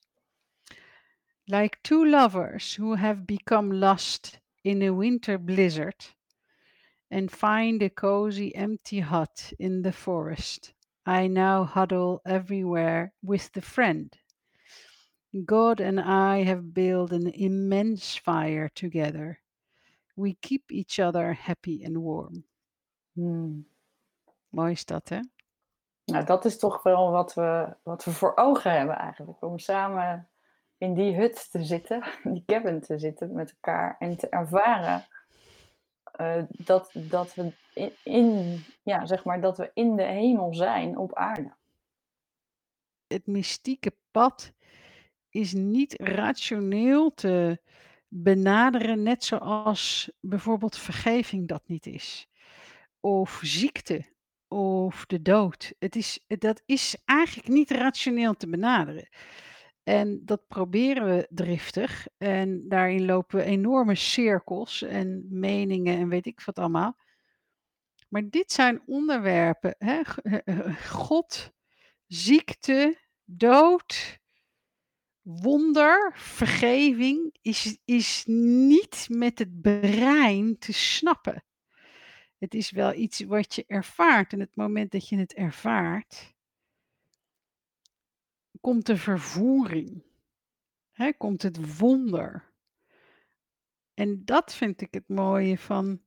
Like 1.43 1.77
two 1.81 2.09
lovers 2.09 2.75
who 2.75 2.95
have 2.95 3.21
become 3.21 3.75
lost 3.75 4.41
in 4.61 4.81
a 4.81 4.95
winter 4.95 5.41
blizzard 5.41 6.15
and 7.07 7.31
find 7.31 7.81
a 7.81 7.89
cozy 7.93 8.49
empty 8.49 9.01
hut 9.01 9.53
in 9.55 9.81
the 9.81 9.93
forest. 9.93 10.74
I 11.05 11.27
now 11.27 11.63
huddle 11.65 12.21
everywhere 12.25 13.13
with 13.21 13.51
the 13.51 13.61
friend. 13.61 14.15
God 15.45 15.79
and 15.79 15.99
I 15.99 16.43
have 16.43 16.73
built 16.73 17.11
an 17.11 17.27
immense 17.27 18.15
fire 18.15 18.69
together. 18.73 19.39
We 20.15 20.37
keep 20.41 20.71
each 20.71 20.99
other 20.99 21.33
happy 21.33 21.83
and 21.83 21.97
warm. 21.97 22.43
Hmm. 23.15 23.65
Mooi 24.49 24.71
is 24.71 24.85
dat, 24.85 25.09
hè? 25.09 25.19
Nou, 26.05 26.25
dat 26.25 26.45
is 26.45 26.57
toch 26.57 26.83
wel 26.83 27.11
wat 27.11 27.33
we, 27.33 27.75
wat 27.83 28.03
we 28.03 28.11
voor 28.11 28.35
ogen 28.35 28.71
hebben 28.71 28.95
eigenlijk. 28.95 29.41
Om 29.41 29.59
samen 29.59 30.29
in 30.77 30.93
die 30.93 31.15
hut 31.15 31.51
te 31.51 31.63
zitten, 31.63 32.03
die 32.33 32.43
cabin 32.45 32.81
te 32.81 32.99
zitten 32.99 33.33
met 33.33 33.51
elkaar 33.51 33.95
en 33.99 34.17
te 34.17 34.29
ervaren 34.29 35.05
uh, 36.17 36.43
dat, 36.49 36.91
dat 36.93 37.33
we 37.33 37.53
in, 38.03 38.63
ja, 38.83 39.05
zeg 39.05 39.23
maar, 39.23 39.41
dat 39.41 39.57
we 39.57 39.71
in 39.73 39.95
de 39.95 40.03
hemel 40.03 40.53
zijn 40.53 40.97
op 40.97 41.15
aarde. 41.15 41.53
Het 43.07 43.27
mystieke 43.27 43.93
pad 44.11 44.53
is 45.29 45.53
niet 45.53 45.93
rationeel 45.93 47.13
te 47.13 47.59
benaderen, 48.07 49.03
net 49.03 49.23
zoals 49.23 50.11
bijvoorbeeld 50.19 50.77
vergeving 50.77 51.47
dat 51.47 51.61
niet 51.65 51.85
is. 51.85 52.27
Of 52.99 53.39
ziekte 53.43 54.05
of 54.47 55.05
de 55.05 55.21
dood. 55.21 55.73
Het 55.79 55.95
is, 55.95 56.25
dat 56.27 56.61
is 56.65 56.97
eigenlijk 57.05 57.47
niet 57.47 57.71
rationeel 57.71 58.33
te 58.33 58.49
benaderen. 58.49 59.07
En 59.85 60.21
dat 60.23 60.47
proberen 60.47 61.05
we 61.05 61.27
driftig. 61.29 62.07
En 62.17 62.67
daarin 62.67 63.05
lopen 63.05 63.37
we 63.37 63.43
enorme 63.43 63.95
cirkels 63.95 64.81
en 64.81 65.25
meningen 65.29 65.97
en 65.97 66.09
weet 66.09 66.25
ik 66.25 66.41
wat 66.41 66.59
allemaal. 66.59 66.97
Maar 68.09 68.29
dit 68.29 68.51
zijn 68.51 68.81
onderwerpen. 68.85 69.75
Hè? 69.77 70.01
God, 70.87 71.51
ziekte, 72.07 72.99
dood, 73.23 74.19
wonder, 75.21 76.13
vergeving 76.15 77.37
is, 77.41 77.77
is 77.85 78.23
niet 78.27 79.07
met 79.09 79.39
het 79.39 79.61
brein 79.61 80.57
te 80.57 80.73
snappen. 80.73 81.43
Het 82.37 82.53
is 82.53 82.71
wel 82.71 82.93
iets 82.93 83.19
wat 83.19 83.55
je 83.55 83.63
ervaart. 83.67 84.33
En 84.33 84.39
het 84.39 84.55
moment 84.55 84.91
dat 84.91 85.09
je 85.09 85.17
het 85.17 85.33
ervaart, 85.33 86.34
komt 88.65 88.85
de 88.85 88.97
vervoering. 88.97 90.03
Komt 91.17 91.41
het 91.41 91.77
wonder. 91.77 92.51
En 93.93 94.25
dat 94.25 94.55
vind 94.55 94.81
ik 94.81 94.93
het 94.93 95.07
mooie 95.07 95.57
van 95.57 96.01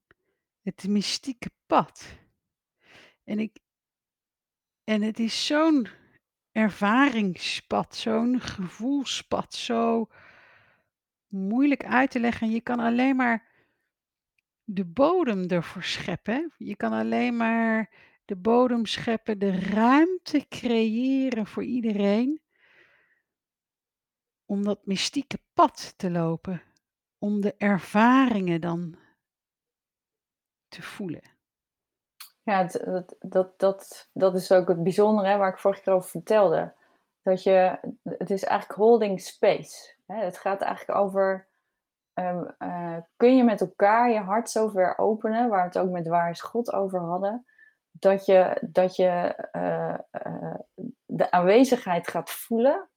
het 0.63 0.89
mystieke 0.89 1.51
pad. 1.67 2.19
En, 3.25 3.39
ik, 3.39 3.59
en 4.85 5.03
het 5.03 5.19
is 5.19 5.47
zo'n 5.47 5.89
ervaringspad, 6.53 7.97
zo'n 7.97 8.41
gevoelspad, 8.41 9.55
zo 9.55 10.09
moeilijk 11.29 11.85
uit 11.85 12.11
te 12.11 12.21
leggen. 12.21 12.51
Je 12.51 12.61
kan 12.61 12.79
alleen 12.79 13.17
maar 13.17 13.47
de 14.65 14.85
bodem 14.85 15.47
ervoor 15.47 15.85
scheppen. 15.85 16.53
Je 16.57 16.77
kan 16.77 16.93
alleen 16.93 17.37
maar 17.37 17.91
de 18.25 18.37
bodem 18.37 18.87
scheppen, 18.87 19.39
de 19.39 19.61
ruimte 19.61 20.47
creëren 20.49 21.47
voor 21.47 21.65
iedereen 21.65 22.41
om 24.49 24.65
dat 24.65 24.87
mystieke 24.87 25.39
pad 25.55 25.95
te 25.97 26.11
lopen, 26.11 26.63
om 27.19 27.41
de 27.41 27.55
ervaringen 27.59 28.61
dan 28.61 28.97
te 30.69 30.83
voelen. 30.83 31.23
Ja, 32.43 32.65
dat, 32.65 33.17
dat, 33.21 33.59
dat, 33.59 34.09
dat 34.13 34.35
is 34.35 34.53
ook 34.53 34.69
het 34.69 34.83
bijzondere 34.83 35.37
waar 35.37 35.53
ik 35.53 35.59
vorige 35.59 35.83
keer 35.83 35.93
over 35.93 36.11
vertelde. 36.11 36.75
Dat 37.23 37.43
je, 37.43 37.79
het 38.03 38.31
is 38.31 38.45
eigenlijk 38.45 38.81
holding 38.81 39.21
space. 39.21 39.95
Hè? 40.07 40.25
Het 40.25 40.39
gaat 40.39 40.61
eigenlijk 40.61 40.99
over, 40.99 41.49
um, 42.15 42.55
uh, 42.59 42.97
kun 43.17 43.37
je 43.37 43.45
met 43.45 43.61
elkaar 43.61 44.11
je 44.11 44.19
hart 44.19 44.51
zo 44.51 44.69
ver 44.69 44.99
openen, 44.99 45.49
waar 45.49 45.61
we 45.61 45.79
het 45.79 45.79
ook 45.79 45.91
met 45.91 46.09
Waar 46.09 46.31
is 46.31 46.41
God 46.41 46.73
over 46.73 47.01
hadden, 47.01 47.47
dat 47.91 48.27
je, 48.27 48.63
dat 48.71 48.97
je 48.97 49.49
uh, 49.53 49.99
uh, 50.27 50.55
de 51.05 51.31
aanwezigheid 51.31 52.09
gaat 52.09 52.31
voelen 52.31 52.89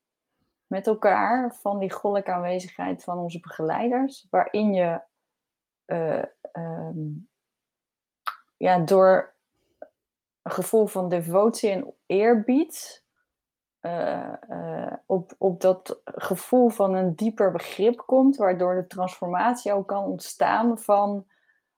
met 0.71 0.87
elkaar 0.87 1.55
van 1.55 1.79
die 1.79 1.91
goddelijke 1.91 2.31
aanwezigheid 2.31 3.03
van 3.03 3.17
onze 3.17 3.39
begeleiders, 3.39 4.27
waarin 4.29 4.73
je 4.73 5.01
uh, 5.85 6.23
um, 6.53 7.29
ja, 8.57 8.79
door 8.79 9.35
een 10.41 10.51
gevoel 10.51 10.87
van 10.87 11.09
devotie 11.09 11.69
en 11.69 11.93
eerbied. 12.05 13.05
Uh, 13.81 14.33
op, 15.05 15.33
op 15.37 15.61
dat 15.61 16.01
gevoel 16.05 16.69
van 16.69 16.95
een 16.95 17.15
dieper 17.15 17.51
begrip 17.51 17.97
komt, 18.05 18.35
waardoor 18.37 18.75
de 18.75 18.87
transformatie 18.87 19.73
ook 19.73 19.87
kan 19.87 20.03
ontstaan 20.03 20.79
van 20.79 21.25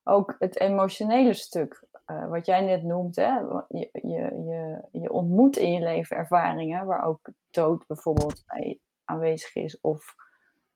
ook 0.04 0.36
het 0.40 0.60
emotionele 0.60 1.34
stuk. 1.34 1.84
Uh, 2.08 2.30
wat 2.30 2.46
jij 2.46 2.62
net 2.62 2.84
noemt, 2.84 3.16
hè? 3.16 3.38
Je, 3.68 3.90
je, 3.92 4.44
je, 4.46 4.88
je 4.92 5.12
ontmoet 5.12 5.58
in 5.58 5.72
je 5.72 5.80
leven 5.80 6.18
ervaringen 6.18 6.86
waar 6.86 7.06
ook 7.06 7.30
dood 7.50 7.88
bijvoorbeeld 7.88 8.44
bij 8.46 8.80
aanwezig 9.06 9.56
is, 9.56 9.82
of 9.82 10.16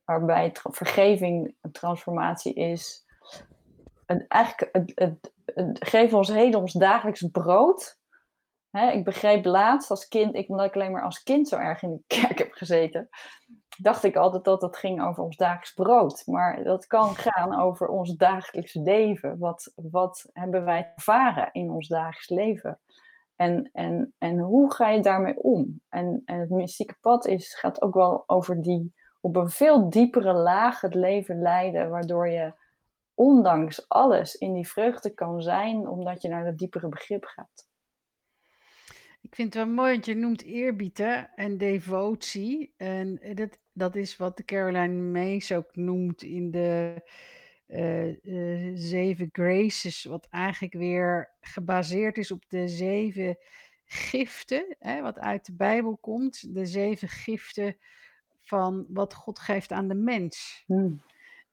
waarbij 0.03 0.55
vergeving 0.61 1.55
een 1.61 1.71
transformatie 1.71 2.53
is. 2.53 3.05
En 4.05 4.27
eigenlijk, 4.27 4.93
het, 4.95 5.31
het, 5.45 6.13
ons 6.13 6.27
heden 6.27 6.59
ons 6.59 6.73
dagelijks 6.73 7.29
brood. 7.31 7.97
Hè, 8.69 8.91
ik 8.91 9.03
begreep 9.03 9.45
laatst 9.45 9.89
als 9.89 10.07
kind, 10.07 10.35
ik, 10.35 10.49
omdat 10.49 10.65
ik 10.65 10.75
alleen 10.75 10.91
maar 10.91 11.03
als 11.03 11.23
kind 11.23 11.47
zo 11.47 11.55
erg 11.55 11.81
in 11.81 11.91
de 11.91 12.15
kerk 12.21 12.37
heb 12.37 12.51
gezeten, 12.51 13.09
dacht 13.77 14.03
ik 14.03 14.15
altijd 14.15 14.43
dat 14.43 14.61
het 14.61 14.77
ging 14.77 15.03
over 15.03 15.23
ons 15.23 15.35
dagelijks 15.37 15.73
brood. 15.73 16.23
Maar 16.25 16.63
dat 16.63 16.87
kan 16.87 17.15
gaan 17.15 17.59
over 17.59 17.87
ons 17.87 18.15
dagelijks 18.15 18.73
leven. 18.73 19.37
Wat, 19.37 19.71
wat 19.75 20.29
hebben 20.33 20.65
wij 20.65 20.91
ervaren 20.95 21.49
in 21.51 21.69
ons 21.69 21.87
dagelijks 21.87 22.29
leven? 22.29 22.79
En, 23.35 23.69
en, 23.73 24.13
en 24.17 24.39
hoe 24.39 24.73
ga 24.73 24.89
je 24.89 25.01
daarmee 25.01 25.37
om? 25.41 25.81
En, 25.89 26.21
en 26.25 26.39
het 26.39 26.49
mystieke 26.49 26.95
pad 27.01 27.25
is, 27.25 27.55
gaat 27.55 27.81
ook 27.81 27.93
wel 27.93 28.23
over 28.27 28.61
die 28.61 28.93
op 29.21 29.35
een 29.35 29.49
veel 29.49 29.89
diepere 29.89 30.33
laag 30.33 30.81
het 30.81 30.93
leven 30.93 31.41
leiden, 31.41 31.89
waardoor 31.89 32.29
je 32.29 32.53
ondanks 33.13 33.89
alles 33.89 34.35
in 34.35 34.53
die 34.53 34.67
vreugde 34.67 35.09
kan 35.09 35.41
zijn, 35.41 35.87
omdat 35.87 36.21
je 36.21 36.27
naar 36.27 36.43
dat 36.43 36.57
diepere 36.57 36.87
begrip 36.87 37.25
gaat. 37.25 37.67
Ik 39.29 39.35
vind 39.35 39.53
het 39.53 39.63
wel 39.63 39.73
mooi, 39.73 39.91
want 39.91 40.05
je 40.05 40.15
noemt 40.15 40.43
eerbied 40.43 40.99
en 41.35 41.57
devotie. 41.57 42.73
En 42.77 43.19
dat, 43.33 43.59
dat 43.73 43.95
is 43.95 44.17
wat 44.17 44.41
Caroline 44.45 45.01
Mees 45.01 45.51
ook 45.51 45.75
noemt 45.75 46.23
in 46.23 46.51
de 46.51 47.01
uh, 47.67 48.23
uh, 48.23 48.71
zeven 48.75 49.29
graces, 49.31 50.03
wat 50.03 50.27
eigenlijk 50.29 50.73
weer 50.73 51.31
gebaseerd 51.41 52.17
is 52.17 52.31
op 52.31 52.43
de 52.49 52.67
zeven 52.67 53.37
giften, 53.85 54.75
hè, 54.79 55.01
wat 55.01 55.19
uit 55.19 55.45
de 55.45 55.53
Bijbel 55.53 55.97
komt. 55.97 56.53
De 56.53 56.65
zeven 56.65 57.07
giften 57.07 57.77
van 58.43 58.85
wat 58.89 59.13
God 59.13 59.39
geeft 59.39 59.71
aan 59.71 59.87
de 59.87 59.95
mens. 59.95 60.63
Hmm. 60.65 61.01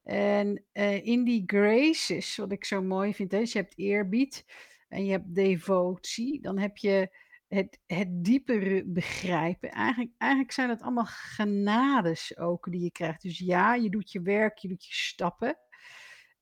En 0.03 0.65
in 1.03 1.25
die 1.25 1.43
graces, 1.47 2.37
wat 2.37 2.53
ik 2.53 2.65
zo 2.65 2.83
mooi 2.83 3.15
vind, 3.15 3.33
hè, 3.33 3.39
dus 3.39 3.53
je 3.53 3.59
hebt 3.59 3.79
eerbied 3.79 4.45
en 4.89 5.05
je 5.05 5.11
hebt 5.11 5.35
devotie, 5.35 6.41
dan 6.41 6.59
heb 6.59 6.77
je 6.77 7.23
het, 7.49 7.81
het 7.87 8.25
diepere 8.25 8.85
begrijpen. 8.85 9.71
Eigenlijk, 9.71 10.13
eigenlijk 10.19 10.53
zijn 10.53 10.69
dat 10.69 10.83
allemaal 10.83 11.07
genades 11.07 12.37
ook 12.37 12.71
die 12.71 12.83
je 12.83 12.93
krijgt. 12.93 13.23
Dus 13.23 13.39
ja, 13.39 13.75
je 13.75 13.91
doet 13.91 14.13
je 14.13 14.23
werk, 14.23 14.59
je 14.59 14.69
doet 14.69 14.85
je 14.85 14.95
stappen. 14.95 15.59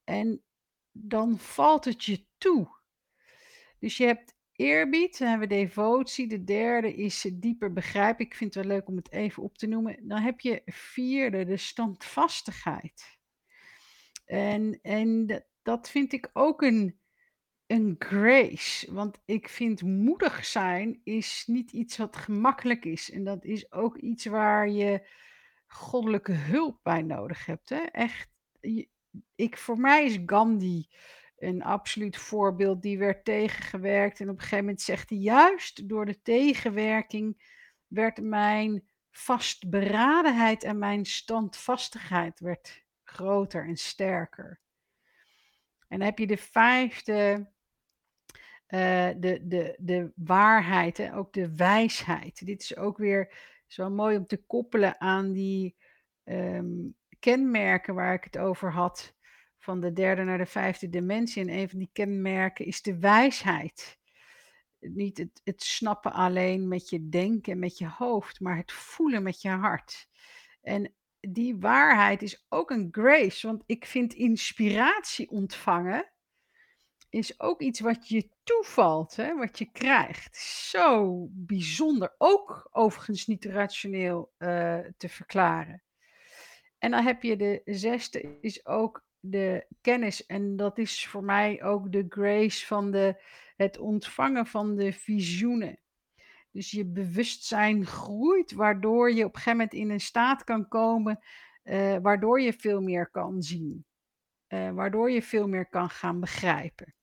En 0.04 0.42
dan 0.92 1.38
valt 1.38 1.84
het 1.84 2.04
je 2.04 2.26
toe. 2.38 2.80
Dus 3.78 3.96
je 3.96 4.06
hebt 4.06 4.34
eerbied, 4.52 5.18
dan 5.18 5.28
hebben 5.28 5.48
we 5.48 5.54
devotie. 5.54 6.28
De 6.28 6.44
derde 6.44 6.94
is 6.94 7.30
dieper 7.34 7.72
begrijpen. 7.72 8.24
Ik 8.24 8.34
vind 8.34 8.54
het 8.54 8.64
wel 8.64 8.74
leuk 8.74 8.88
om 8.88 8.96
het 8.96 9.12
even 9.12 9.42
op 9.42 9.58
te 9.58 9.66
noemen. 9.66 10.08
Dan 10.08 10.20
heb 10.20 10.40
je 10.40 10.62
vierde, 10.66 11.44
de 11.44 11.56
standvastigheid. 11.56 13.18
En, 14.24 14.78
en 14.82 15.44
dat 15.62 15.90
vind 15.90 16.12
ik 16.12 16.30
ook 16.32 16.62
een, 16.62 17.00
een 17.72 17.96
grace. 17.98 18.94
Want 18.94 19.18
ik 19.24 19.48
vind 19.48 19.82
moedig 19.82 20.44
zijn 20.44 21.00
is 21.04 21.44
niet 21.46 21.72
iets 21.72 21.96
wat 21.96 22.16
gemakkelijk 22.16 22.84
is. 22.84 23.10
En 23.10 23.24
dat 23.24 23.44
is 23.44 23.72
ook 23.72 23.96
iets 23.96 24.24
waar 24.24 24.68
je 24.68 25.08
goddelijke 25.66 26.32
hulp 26.32 26.78
bij 26.82 27.02
nodig 27.02 27.46
hebt. 27.46 27.68
Hè? 27.68 27.80
Echt, 27.80 28.28
ik, 29.34 29.58
voor 29.58 29.78
mij 29.78 30.04
is 30.04 30.18
Gandhi 30.26 30.86
een 31.36 31.62
absoluut 31.62 32.16
voorbeeld. 32.16 32.82
Die 32.82 32.98
werd 32.98 33.24
tegengewerkt. 33.24 34.20
En 34.20 34.28
op 34.28 34.34
een 34.34 34.40
gegeven 34.40 34.64
moment 34.64 34.82
zegt 34.82 35.10
hij: 35.10 35.18
juist 35.18 35.88
door 35.88 36.06
de 36.06 36.22
tegenwerking 36.22 37.42
werd 37.86 38.20
mijn 38.20 38.88
vastberadenheid 39.10 40.62
en 40.62 40.78
mijn 40.78 41.04
standvastigheid 41.04 42.40
werd 42.40 42.84
groter 43.04 43.66
en 43.66 43.76
sterker. 43.76 44.60
En 45.88 45.98
dan 45.98 46.06
heb 46.06 46.18
je 46.18 46.26
de 46.26 46.36
vijfde, 46.36 47.50
uh, 48.72 49.08
de, 49.16 49.40
de, 49.42 49.76
de 49.78 50.12
waarheid 50.14 50.98
en 50.98 51.12
ook 51.12 51.32
de 51.32 51.54
wijsheid. 51.54 52.46
Dit 52.46 52.62
is 52.62 52.76
ook 52.76 52.98
weer 52.98 53.34
zo 53.66 53.90
mooi 53.90 54.16
om 54.16 54.26
te 54.26 54.44
koppelen 54.46 55.00
aan 55.00 55.32
die 55.32 55.76
um, 56.24 56.96
kenmerken 57.18 57.94
waar 57.94 58.14
ik 58.14 58.24
het 58.24 58.38
over 58.38 58.72
had. 58.72 59.14
Van 59.58 59.80
de 59.80 59.92
derde 59.92 60.24
naar 60.24 60.38
de 60.38 60.46
vijfde 60.46 60.88
dimensie. 60.88 61.42
En 61.42 61.48
een 61.48 61.68
van 61.68 61.78
die 61.78 61.90
kenmerken 61.92 62.66
is 62.66 62.82
de 62.82 62.98
wijsheid. 62.98 63.98
Niet 64.78 65.18
het, 65.18 65.40
het 65.44 65.62
snappen 65.62 66.12
alleen 66.12 66.68
met 66.68 66.88
je 66.88 67.08
denken, 67.08 67.58
met 67.58 67.78
je 67.78 67.88
hoofd, 67.88 68.40
maar 68.40 68.56
het 68.56 68.72
voelen 68.72 69.22
met 69.22 69.42
je 69.42 69.48
hart. 69.48 70.08
En 70.62 70.94
die 71.20 71.56
waarheid 71.56 72.22
is 72.22 72.46
ook 72.48 72.70
een 72.70 72.88
grace, 72.90 73.46
want 73.46 73.62
ik 73.66 73.86
vind 73.86 74.14
inspiratie 74.14 75.30
ontvangen 75.30 76.12
is 77.12 77.40
ook 77.40 77.60
iets 77.60 77.80
wat 77.80 78.08
je 78.08 78.28
toevalt, 78.42 79.16
hè, 79.16 79.36
wat 79.36 79.58
je 79.58 79.70
krijgt. 79.72 80.36
Zo 80.36 81.26
bijzonder, 81.30 82.14
ook 82.18 82.68
overigens 82.70 83.26
niet 83.26 83.44
rationeel 83.44 84.32
uh, 84.38 84.78
te 84.96 85.08
verklaren. 85.08 85.82
En 86.78 86.90
dan 86.90 87.04
heb 87.04 87.22
je 87.22 87.36
de 87.36 87.60
zesde, 87.64 88.38
is 88.40 88.66
ook 88.66 89.04
de 89.20 89.66
kennis. 89.80 90.26
En 90.26 90.56
dat 90.56 90.78
is 90.78 91.06
voor 91.06 91.24
mij 91.24 91.62
ook 91.62 91.92
de 91.92 92.06
grace 92.08 92.66
van 92.66 92.90
de, 92.90 93.22
het 93.56 93.78
ontvangen 93.78 94.46
van 94.46 94.76
de 94.76 94.92
visioenen. 94.92 95.80
Dus 96.50 96.70
je 96.70 96.86
bewustzijn 96.86 97.86
groeit, 97.86 98.52
waardoor 98.52 99.12
je 99.12 99.24
op 99.24 99.34
een 99.34 99.40
gegeven 99.40 99.58
moment 99.58 99.72
in 99.72 99.90
een 99.90 100.00
staat 100.00 100.44
kan 100.44 100.68
komen, 100.68 101.18
uh, 101.64 101.96
waardoor 102.02 102.40
je 102.40 102.52
veel 102.52 102.80
meer 102.80 103.10
kan 103.10 103.42
zien. 103.42 103.84
Uh, 104.48 104.70
waardoor 104.70 105.10
je 105.10 105.22
veel 105.22 105.48
meer 105.48 105.68
kan 105.68 105.90
gaan 105.90 106.20
begrijpen. 106.20 106.94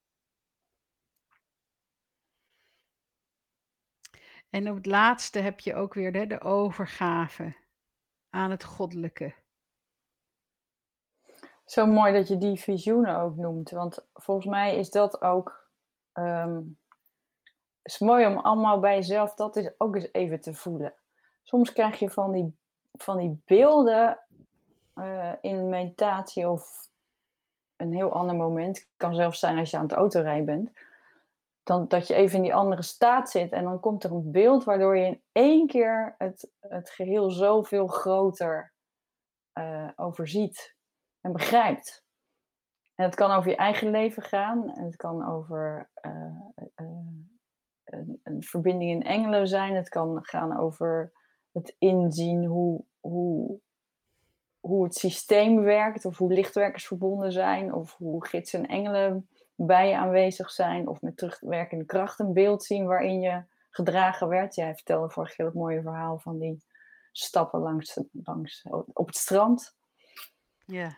En 4.49 4.69
op 4.69 4.75
het 4.75 4.85
laatste 4.85 5.39
heb 5.39 5.59
je 5.59 5.75
ook 5.75 5.93
weer 5.93 6.11
de, 6.11 6.27
de 6.27 6.41
overgave 6.41 7.55
aan 8.29 8.51
het 8.51 8.63
goddelijke. 8.63 9.33
Zo 11.65 11.85
mooi 11.85 12.13
dat 12.13 12.27
je 12.27 12.37
die 12.37 12.59
visioenen 12.59 13.17
ook 13.17 13.35
noemt. 13.35 13.69
Want 13.69 14.05
volgens 14.13 14.47
mij 14.47 14.77
is 14.77 14.89
dat 14.89 15.21
ook. 15.21 15.67
Um, 16.13 16.77
is 17.81 17.99
mooi 17.99 18.25
om 18.25 18.37
allemaal 18.37 18.79
bij 18.79 18.95
jezelf 18.95 19.33
dat 19.33 19.55
is 19.55 19.69
ook 19.77 19.95
eens 19.95 20.09
even 20.11 20.41
te 20.41 20.53
voelen. 20.53 20.93
Soms 21.43 21.73
krijg 21.73 21.99
je 21.99 22.09
van 22.09 22.31
die, 22.31 22.57
van 22.91 23.17
die 23.17 23.41
beelden 23.45 24.19
uh, 24.95 25.33
in 25.41 25.69
meditatie 25.69 26.49
of 26.49 26.89
een 27.75 27.93
heel 27.93 28.13
ander 28.13 28.35
moment. 28.35 28.77
Het 28.77 28.87
kan 28.97 29.15
zelfs 29.15 29.39
zijn 29.39 29.57
als 29.57 29.69
je 29.69 29.77
aan 29.77 29.83
het 29.83 29.91
autorijden 29.91 30.45
bent. 30.45 30.71
Dan, 31.69 31.87
dat 31.87 32.07
je 32.07 32.13
even 32.13 32.35
in 32.35 32.41
die 32.41 32.53
andere 32.53 32.81
staat 32.81 33.29
zit 33.29 33.51
en 33.51 33.63
dan 33.63 33.79
komt 33.79 34.03
er 34.03 34.11
een 34.11 34.31
beeld 34.31 34.63
waardoor 34.63 34.97
je 34.97 35.05
in 35.05 35.21
één 35.31 35.67
keer 35.67 36.15
het, 36.17 36.51
het 36.59 36.89
geheel 36.89 37.29
zoveel 37.29 37.87
groter 37.87 38.73
uh, 39.53 39.89
overziet 39.95 40.75
en 41.21 41.31
begrijpt. 41.31 42.03
En 42.95 43.05
het 43.05 43.15
kan 43.15 43.31
over 43.31 43.49
je 43.49 43.55
eigen 43.55 43.89
leven 43.89 44.23
gaan. 44.23 44.73
En 44.73 44.85
het 44.85 44.95
kan 44.95 45.27
over 45.27 45.89
uh, 46.01 46.11
uh, 46.75 46.87
een, 47.83 48.19
een, 48.23 48.43
verbinding 48.43 48.91
in 48.91 49.03
engelen 49.03 49.47
zijn. 49.47 49.75
Het 49.75 49.89
kan 49.89 50.19
gaan 50.21 50.57
over 50.57 51.11
het 51.51 51.75
inzien 51.79 52.45
hoe, 52.45 52.83
hoe, 52.99 53.59
hoe 54.59 54.83
het 54.83 54.95
systeem 54.95 55.61
werkt. 55.61 56.05
Of 56.05 56.17
hoe 56.17 56.33
lichtwerkers 56.33 56.87
verbonden 56.87 57.31
zijn. 57.31 57.73
Of 57.73 57.95
hoe 57.95 58.25
gidsen 58.25 58.59
en 58.59 58.69
engelen 58.69 59.29
bij 59.65 59.89
je 59.89 59.97
aanwezig 59.97 60.51
zijn. 60.51 60.87
Of 60.87 61.01
met 61.01 61.17
terugwerkende 61.17 61.85
kracht 61.85 62.19
een 62.19 62.33
beeld 62.33 62.63
zien 62.63 62.85
waarin 62.85 63.19
je 63.19 63.43
gedragen 63.69 64.27
werd. 64.27 64.55
Jij 64.55 64.75
vertelde 64.75 65.09
vorige 65.09 65.35
keer 65.35 65.45
het 65.45 65.53
mooie 65.53 65.81
verhaal 65.81 66.19
van 66.19 66.39
die 66.39 66.63
stappen 67.11 67.59
langs, 67.59 67.99
langs 68.11 68.65
op 68.93 69.07
het 69.07 69.17
strand. 69.17 69.75
Ja. 70.65 70.97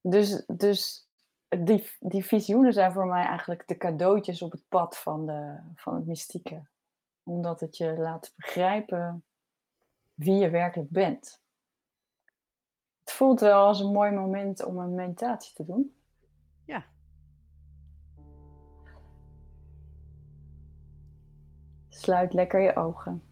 Dus, 0.00 0.44
dus 0.46 1.08
die, 1.48 1.90
die 2.00 2.24
visioenen 2.24 2.72
zijn 2.72 2.92
voor 2.92 3.06
mij 3.06 3.24
eigenlijk 3.24 3.68
de 3.68 3.76
cadeautjes 3.76 4.42
op 4.42 4.52
het 4.52 4.68
pad 4.68 4.98
van, 4.98 5.26
de, 5.26 5.58
van 5.74 5.94
het 5.94 6.06
mystieke. 6.06 6.62
Omdat 7.22 7.60
het 7.60 7.76
je 7.76 7.98
laat 7.98 8.32
begrijpen 8.36 9.24
wie 10.14 10.34
je 10.34 10.50
werkelijk 10.50 10.90
bent. 10.90 11.40
Het 13.00 13.12
voelt 13.12 13.40
wel 13.40 13.66
als 13.66 13.80
een 13.80 13.92
mooi 13.92 14.10
moment 14.10 14.64
om 14.64 14.78
een 14.78 14.94
meditatie 14.94 15.54
te 15.54 15.64
doen. 15.64 15.94
Sluit 22.00 22.32
lekker 22.32 22.60
je 22.60 22.76
ogen. 22.76 23.22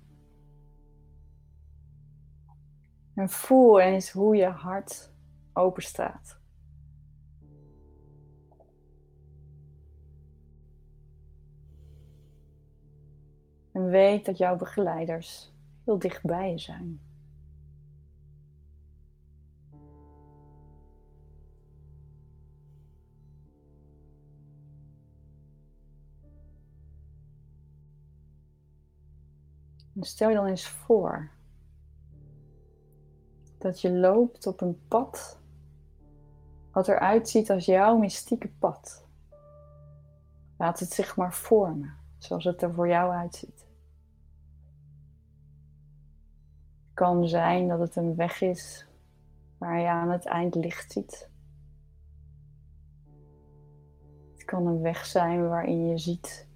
En 3.15 3.29
voel 3.29 3.81
eens 3.81 4.11
hoe 4.11 4.37
je 4.37 4.47
hart 4.47 5.13
open 5.53 5.83
staat. 5.83 6.41
En 13.73 13.85
weet 13.87 14.25
dat 14.25 14.39
jouw 14.39 14.57
begeleiders 14.57 15.55
heel 15.85 15.99
dichtbij 15.99 16.51
je 16.51 16.59
zijn. 16.59 17.08
Stel 30.01 30.29
je 30.29 30.35
dan 30.35 30.47
eens 30.47 30.69
voor 30.69 31.31
dat 33.59 33.81
je 33.81 33.91
loopt 33.91 34.47
op 34.47 34.61
een 34.61 34.81
pad 34.89 35.39
wat 36.73 36.89
eruit 36.89 37.29
ziet 37.29 37.51
als 37.51 37.65
jouw 37.65 37.97
mystieke 37.97 38.49
pad. 38.49 39.07
Laat 40.57 40.81
het 40.81 40.93
zich 40.93 41.17
maar 41.17 41.35
vormen 41.35 41.95
zoals 42.19 42.45
het 42.45 42.63
er 42.63 42.75
voor 42.75 42.89
jou 42.89 43.13
uitziet. 43.13 43.67
Het 46.85 46.95
kan 46.95 47.29
zijn 47.29 47.69
dat 47.69 47.79
het 47.79 47.97
een 47.97 48.15
weg 48.15 48.41
is 48.41 48.87
waar 49.59 49.81
je 49.81 49.89
aan 49.89 50.11
het 50.11 50.27
eind 50.27 50.55
licht 50.55 50.93
ziet. 50.93 51.29
Het 54.33 54.45
kan 54.45 54.67
een 54.67 54.81
weg 54.81 55.07
zijn 55.07 55.49
waarin 55.49 55.87
je 55.87 55.99
ziet 55.99 56.47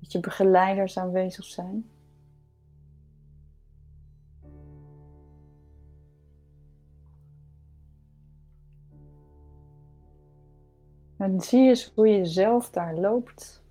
dat 0.00 0.12
je 0.12 0.20
begeleiders 0.20 0.98
aanwezig 0.98 1.44
zijn. 1.44 1.90
En 11.20 11.40
zie 11.40 11.68
eens 11.68 11.92
hoe 11.94 12.08
je 12.08 12.24
zelf 12.24 12.70
daar 12.70 12.96
loopt. 12.96 13.64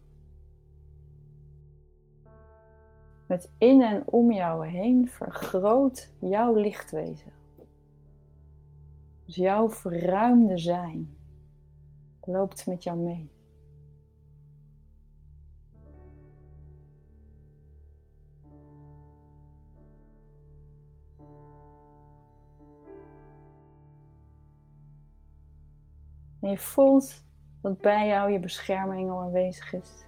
Met 3.26 3.52
in 3.58 3.82
en 3.82 4.04
om 4.06 4.32
jou 4.32 4.68
heen 4.68 5.08
vergroot 5.08 6.12
jouw 6.20 6.56
lichtwezen. 6.56 7.32
Dus 9.26 9.36
jouw 9.36 9.70
verruimde 9.70 10.58
zijn 10.58 11.18
loopt 12.22 12.68
met 12.68 12.84
jou 12.84 12.98
mee. 12.98 13.32
En 26.40 26.50
je 26.50 26.58
voelt 26.58 27.28
dat 27.62 27.82
bij 27.82 28.08
jou 28.08 28.32
je 28.32 28.40
bescherming 28.40 29.10
al 29.10 29.20
aanwezig 29.22 29.74
is. 29.74 30.08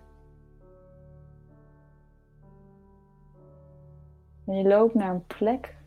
En 4.45 4.57
je 4.57 4.67
loopt 4.67 4.93
naar 4.93 5.13
een 5.13 5.25
plek 5.25 5.79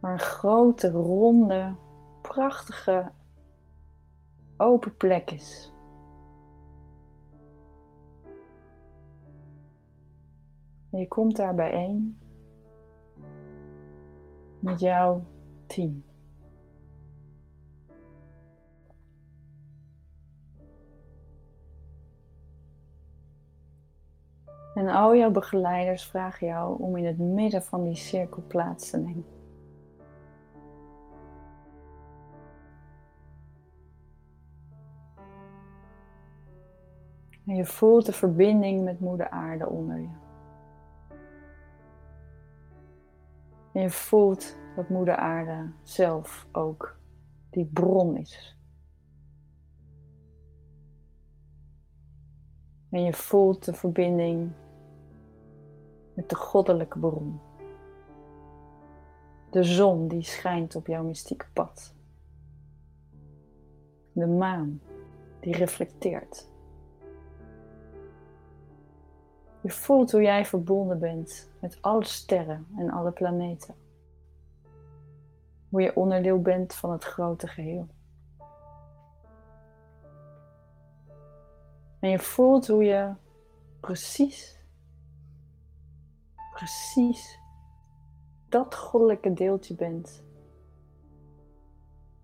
waar 0.00 0.12
een 0.12 0.18
grote, 0.18 0.90
ronde, 0.90 1.74
prachtige, 2.22 3.10
open 4.56 4.96
plek 4.96 5.30
is. 5.30 5.72
En 10.90 10.98
je 10.98 11.08
komt 11.08 11.36
daar 11.36 11.54
bijeen 11.54 12.18
met 14.58 14.80
jouw 14.80 15.24
team. 15.66 16.07
En 24.78 24.88
al 24.88 25.16
jouw 25.16 25.30
begeleiders 25.30 26.04
vragen 26.04 26.46
jou 26.46 26.82
om 26.82 26.96
in 26.96 27.06
het 27.06 27.18
midden 27.18 27.62
van 27.62 27.84
die 27.84 27.94
cirkel 27.94 28.42
plaats 28.46 28.90
te 28.90 28.98
nemen. 28.98 29.26
En 37.46 37.54
je 37.54 37.64
voelt 37.64 38.06
de 38.06 38.12
verbinding 38.12 38.84
met 38.84 39.00
Moeder 39.00 39.28
Aarde 39.28 39.68
onder 39.68 40.00
je. 40.00 40.10
En 43.72 43.82
je 43.82 43.90
voelt 43.90 44.56
dat 44.76 44.88
Moeder 44.88 45.16
Aarde 45.16 45.72
zelf 45.82 46.46
ook 46.52 46.98
die 47.50 47.66
bron 47.66 48.16
is. 48.16 48.58
En 52.90 53.02
je 53.02 53.12
voelt 53.12 53.64
de 53.64 53.74
verbinding 53.74 54.52
met 56.18 56.28
de 56.28 56.36
goddelijke 56.36 56.98
bron. 56.98 57.40
De 59.50 59.62
zon 59.62 60.08
die 60.08 60.22
schijnt 60.22 60.76
op 60.76 60.86
jouw 60.86 61.02
mystieke 61.02 61.46
pad. 61.52 61.94
De 64.12 64.26
maan 64.26 64.80
die 65.40 65.56
reflecteert. 65.56 66.50
Je 69.60 69.70
voelt 69.70 70.12
hoe 70.12 70.22
jij 70.22 70.44
verbonden 70.44 70.98
bent 70.98 71.50
met 71.60 71.78
alle 71.80 72.04
sterren 72.04 72.66
en 72.76 72.90
alle 72.90 73.12
planeten. 73.12 73.74
Hoe 75.68 75.82
je 75.82 75.96
onderdeel 75.96 76.40
bent 76.40 76.74
van 76.74 76.92
het 76.92 77.04
grote 77.04 77.46
geheel. 77.46 77.86
En 82.00 82.10
je 82.10 82.18
voelt 82.18 82.66
hoe 82.66 82.84
je 82.84 83.12
precies, 83.80 84.57
precies 86.58 87.40
dat 88.48 88.74
goddelijke 88.74 89.32
deeltje 89.32 89.74
bent. 89.74 90.24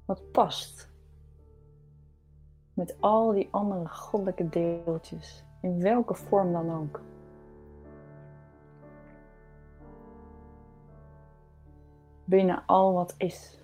Wat 0.04 0.30
past 0.30 0.90
met 2.72 2.96
al 3.00 3.32
die 3.32 3.48
andere 3.50 3.88
goddelijke 3.88 4.48
deeltjes, 4.48 5.44
in 5.60 5.80
welke 5.80 6.14
vorm 6.14 6.52
dan 6.52 6.70
ook. 6.70 7.00
Binnen 12.24 12.62
al 12.66 12.92
wat 12.92 13.14
is. 13.16 13.63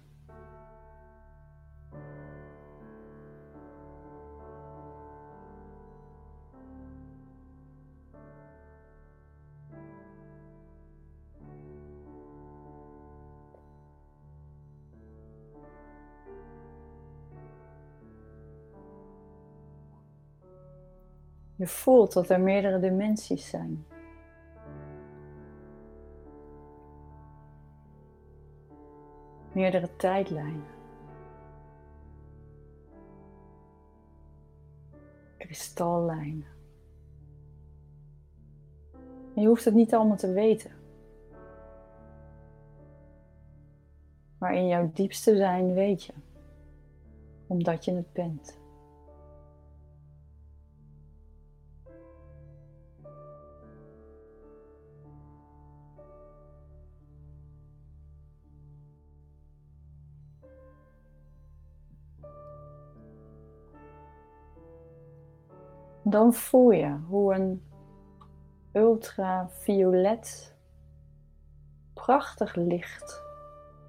Je 21.61 21.66
voelt 21.66 22.12
dat 22.12 22.29
er 22.29 22.40
meerdere 22.40 22.81
dimensies 22.81 23.49
zijn. 23.49 23.87
Meerdere 29.53 29.96
tijdlijnen. 29.96 30.64
Kristallijnen. 35.37 36.47
je 39.34 39.47
hoeft 39.47 39.64
het 39.64 39.74
niet 39.74 39.95
allemaal 39.95 40.16
te 40.16 40.32
weten. 40.32 40.70
Maar 44.39 44.55
in 44.55 44.66
jouw 44.66 44.91
diepste 44.93 45.37
zijn 45.37 45.74
weet 45.74 46.05
je, 46.05 46.12
omdat 47.47 47.84
je 47.84 47.95
het 47.95 48.12
bent. 48.12 48.59
Dan 66.11 66.32
voel 66.34 66.70
je 66.70 66.96
hoe 67.08 67.34
een 67.34 67.62
ultraviolet, 68.72 70.54
prachtig 71.94 72.54
licht 72.54 73.22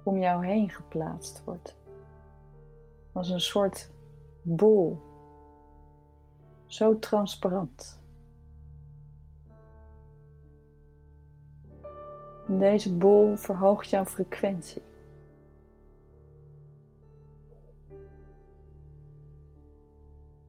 om 0.04 0.18
jou 0.18 0.46
heen 0.46 0.70
geplaatst 0.70 1.44
wordt. 1.44 1.76
Als 3.12 3.28
een 3.28 3.40
soort 3.40 3.90
bol. 4.42 5.00
Zo 6.66 6.98
transparant. 6.98 8.00
Deze 12.46 12.96
bol 12.96 13.36
verhoogt 13.36 13.90
jouw 13.90 14.04
frequentie. 14.04 14.82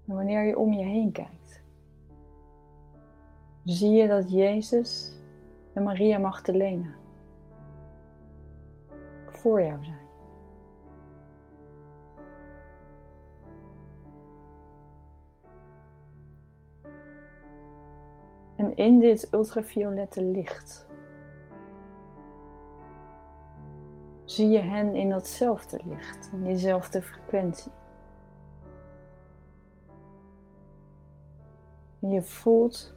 En 0.07 0.15
wanneer 0.15 0.43
je 0.43 0.57
om 0.57 0.73
je 0.73 0.85
heen 0.85 1.11
kijkt, 1.11 1.62
zie 3.63 3.91
je 3.91 4.07
dat 4.07 4.31
Jezus 4.31 5.11
en 5.73 5.83
Maria 5.83 6.17
Magdalena 6.17 6.95
voor 9.25 9.61
jou 9.61 9.83
zijn. 9.83 10.01
En 18.55 18.75
in 18.75 18.99
dit 18.99 19.27
ultraviolette 19.31 20.23
licht 20.23 20.87
zie 24.25 24.49
je 24.49 24.59
hen 24.59 24.95
in 24.95 25.09
datzelfde 25.09 25.79
licht, 25.85 26.29
in 26.33 26.43
diezelfde 26.43 27.01
frequentie. 27.01 27.71
En 31.99 32.09
je 32.09 32.21
voelt 32.21 32.95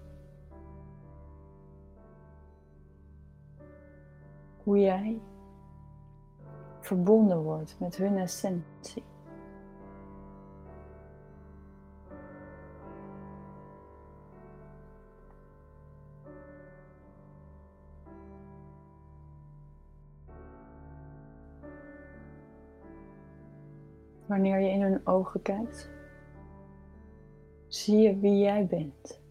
hoe 4.66 4.78
jij 4.78 5.20
verbonden 6.80 7.42
wordt 7.42 7.76
met 7.80 7.96
hun 7.96 8.16
essentie. 8.16 9.04
Wanneer 24.26 24.60
je 24.60 24.70
in 24.70 24.82
hun 24.82 25.06
ogen 25.06 25.42
kijkt, 25.42 25.90
zie 27.66 27.98
je 27.98 28.18
wie 28.18 28.38
jij 28.38 28.66
bent. 28.66 29.25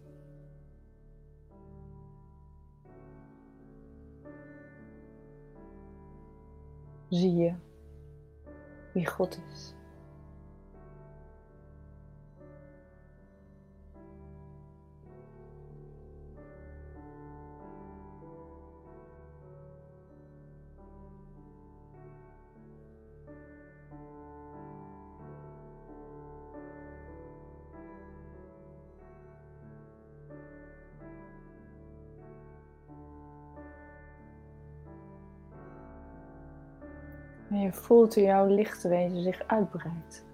Zie 7.16 7.34
je 7.34 7.54
wie 8.92 9.06
God 9.06 9.38
is. 9.52 9.75
Voelt 37.76 38.14
hoe 38.14 38.24
jouw 38.24 38.46
lichtwezen 38.46 39.22
zich 39.22 39.42
uitbreidt. 39.46 40.24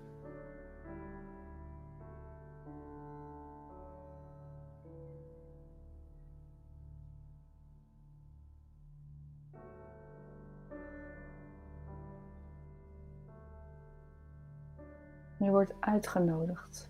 Je 15.36 15.50
wordt 15.50 15.74
uitgenodigd 15.80 16.88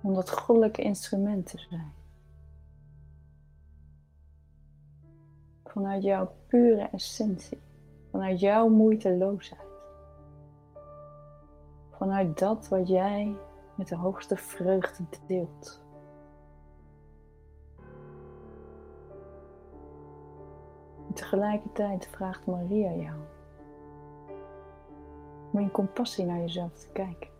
om 0.00 0.14
dat 0.14 0.30
goddelijke 0.30 0.82
instrument 0.82 1.46
te 1.46 1.58
zijn. 1.58 1.92
Vanuit 5.64 6.02
jouw 6.02 6.32
pure 6.46 6.88
essentie 6.92 7.60
vanuit 8.14 8.40
jouw 8.40 8.68
moeiteloosheid. 8.68 9.60
Vanuit 11.90 12.38
dat 12.38 12.68
wat 12.68 12.88
jij 12.88 13.36
met 13.74 13.88
de 13.88 13.96
hoogste 13.96 14.36
vreugde 14.36 15.04
deelt. 15.26 15.82
Tegelijkertijd 21.14 22.06
vraagt 22.06 22.46
Maria 22.46 22.92
jou 22.92 23.18
om 25.52 25.58
in 25.58 25.70
compassie 25.70 26.24
naar 26.24 26.40
jezelf 26.40 26.72
te 26.72 26.88
kijken. 26.92 27.30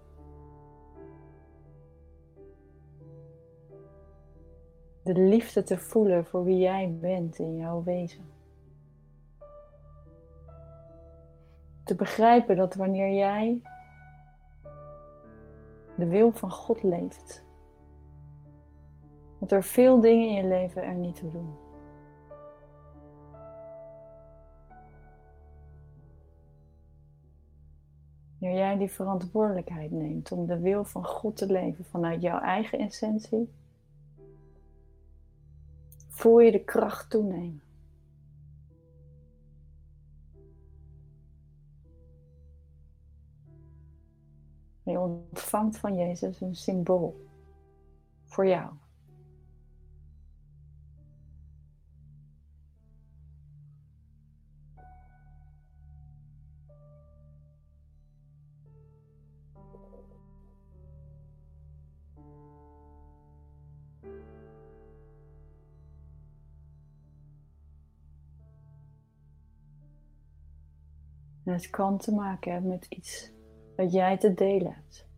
De 5.03 5.15
liefde 5.15 5.63
te 5.63 5.79
voelen 5.79 6.25
voor 6.25 6.45
wie 6.45 6.59
jij 6.59 6.97
bent 7.01 7.39
in 7.39 7.57
jouw 7.57 7.83
wezen. 7.83 8.34
Te 11.85 11.95
begrijpen 11.95 12.57
dat 12.57 12.75
wanneer 12.75 13.15
jij 13.15 13.63
de 15.97 16.07
wil 16.07 16.33
van 16.33 16.51
God 16.51 16.83
leeft, 16.83 17.45
dat 19.39 19.53
er 19.53 19.63
veel 19.63 20.01
dingen 20.01 20.29
in 20.29 20.35
je 20.35 20.49
leven 20.49 20.83
er 20.83 20.95
niet 20.95 21.17
toe 21.17 21.31
doen. 21.31 21.55
Wanneer 28.39 28.59
jij 28.59 28.77
die 28.77 28.91
verantwoordelijkheid 28.91 29.91
neemt 29.91 30.33
om 30.33 30.47
de 30.47 30.59
wil 30.59 30.85
van 30.85 31.05
God 31.05 31.37
te 31.37 31.47
leven 31.47 31.85
vanuit 31.85 32.23
jouw 32.23 32.41
eigen 32.41 32.79
essentie, 32.79 33.53
voel 36.09 36.39
je 36.41 36.53
de 36.53 36.65
kracht 36.65 37.11
toenemen. 37.11 37.63
Je 44.85 44.99
ontvangt 44.99 45.79
van 45.79 45.95
Jezus 45.95 46.41
een 46.41 46.55
symbool 46.55 47.27
voor 48.25 48.47
jou. 48.47 48.73
En 71.45 71.53
het 71.53 71.71
kan 71.71 71.99
te 71.99 72.13
maken 72.13 72.53
hebben 72.53 72.71
met 72.71 72.87
iets 72.89 73.34
wat 73.77 73.93
jij 73.93 74.19
te 74.19 74.35
delen 74.35 74.73
hebt. 74.73 75.09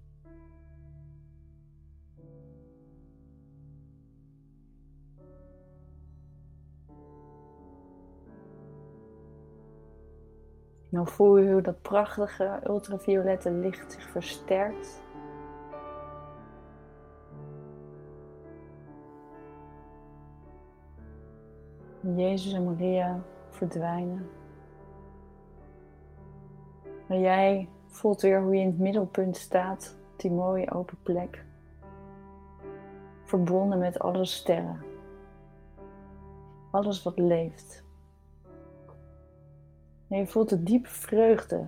Nou 10.89 11.09
voel 11.09 11.37
je 11.37 11.53
hoe 11.53 11.63
dat 11.63 11.83
prachtige 11.83 12.61
ultraviolette 12.67 13.51
licht 13.51 13.93
zich 13.93 14.09
versterkt. 14.11 15.03
Jezus 22.01 22.53
en 22.53 22.65
Maria 22.65 23.21
verdwijnen. 23.51 24.29
Maar 27.09 27.19
jij 27.19 27.69
voelt 27.97 28.21
weer 28.21 28.43
hoe 28.43 28.55
je 28.55 28.61
in 28.61 28.67
het 28.67 28.79
middelpunt 28.79 29.37
staat, 29.37 29.97
op 30.13 30.21
die 30.21 30.31
mooie 30.31 30.73
open 30.73 30.99
plek. 31.03 31.45
Verbonden 33.25 33.79
met 33.79 33.99
alle 33.99 34.25
sterren. 34.25 34.83
Alles 36.71 37.03
wat 37.03 37.19
leeft. 37.19 37.85
En 40.09 40.19
je 40.19 40.27
voelt 40.27 40.49
de 40.49 40.63
diepe 40.63 40.89
vreugde 40.89 41.67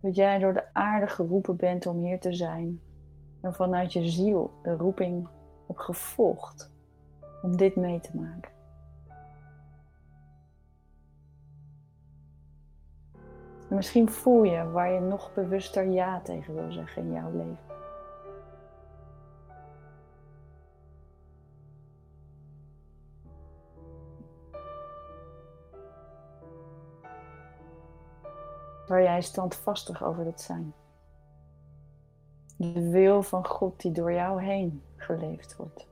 dat 0.00 0.14
jij 0.14 0.38
door 0.38 0.52
de 0.52 0.74
aarde 0.74 1.06
geroepen 1.06 1.56
bent 1.56 1.86
om 1.86 2.04
hier 2.04 2.20
te 2.20 2.32
zijn. 2.32 2.80
En 3.40 3.54
vanuit 3.54 3.92
je 3.92 4.08
ziel 4.08 4.50
de 4.62 4.72
roeping 4.72 5.28
hebt 5.66 5.80
gevolgd 5.80 6.70
om 7.42 7.56
dit 7.56 7.76
mee 7.76 8.00
te 8.00 8.16
maken. 8.16 8.61
Misschien 13.72 14.10
voel 14.10 14.42
je 14.42 14.70
waar 14.70 14.92
je 14.92 15.00
nog 15.00 15.32
bewuster 15.34 15.84
ja 15.84 16.20
tegen 16.20 16.54
wil 16.54 16.72
zeggen 16.72 17.02
in 17.02 17.12
jouw 17.12 17.30
leven. 17.30 17.70
Waar 28.86 29.02
jij 29.02 29.22
standvastig 29.22 30.04
over 30.04 30.24
dat 30.24 30.40
zijn. 30.40 30.74
De 32.56 32.90
wil 32.90 33.22
van 33.22 33.46
God 33.46 33.80
die 33.80 33.92
door 33.92 34.12
jou 34.12 34.42
heen 34.42 34.82
geleefd 34.96 35.56
wordt. 35.56 35.88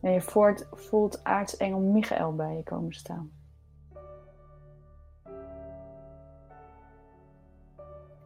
En 0.00 0.12
je 0.12 0.20
voelt 0.70 1.24
aartsengel 1.24 1.80
Michael 1.80 2.34
bij 2.34 2.56
je 2.56 2.62
komen 2.62 2.92
staan. 2.92 3.39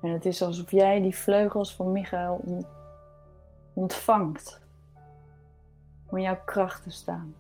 En 0.05 0.11
het 0.11 0.24
is 0.24 0.42
alsof 0.42 0.70
jij 0.70 1.00
die 1.00 1.16
vleugels 1.16 1.74
van 1.74 1.92
Michael 1.92 2.64
ontvangt. 3.72 4.61
Om 6.07 6.18
jouw 6.18 6.38
kracht 6.44 6.82
te 6.82 6.90
staan. 6.90 7.34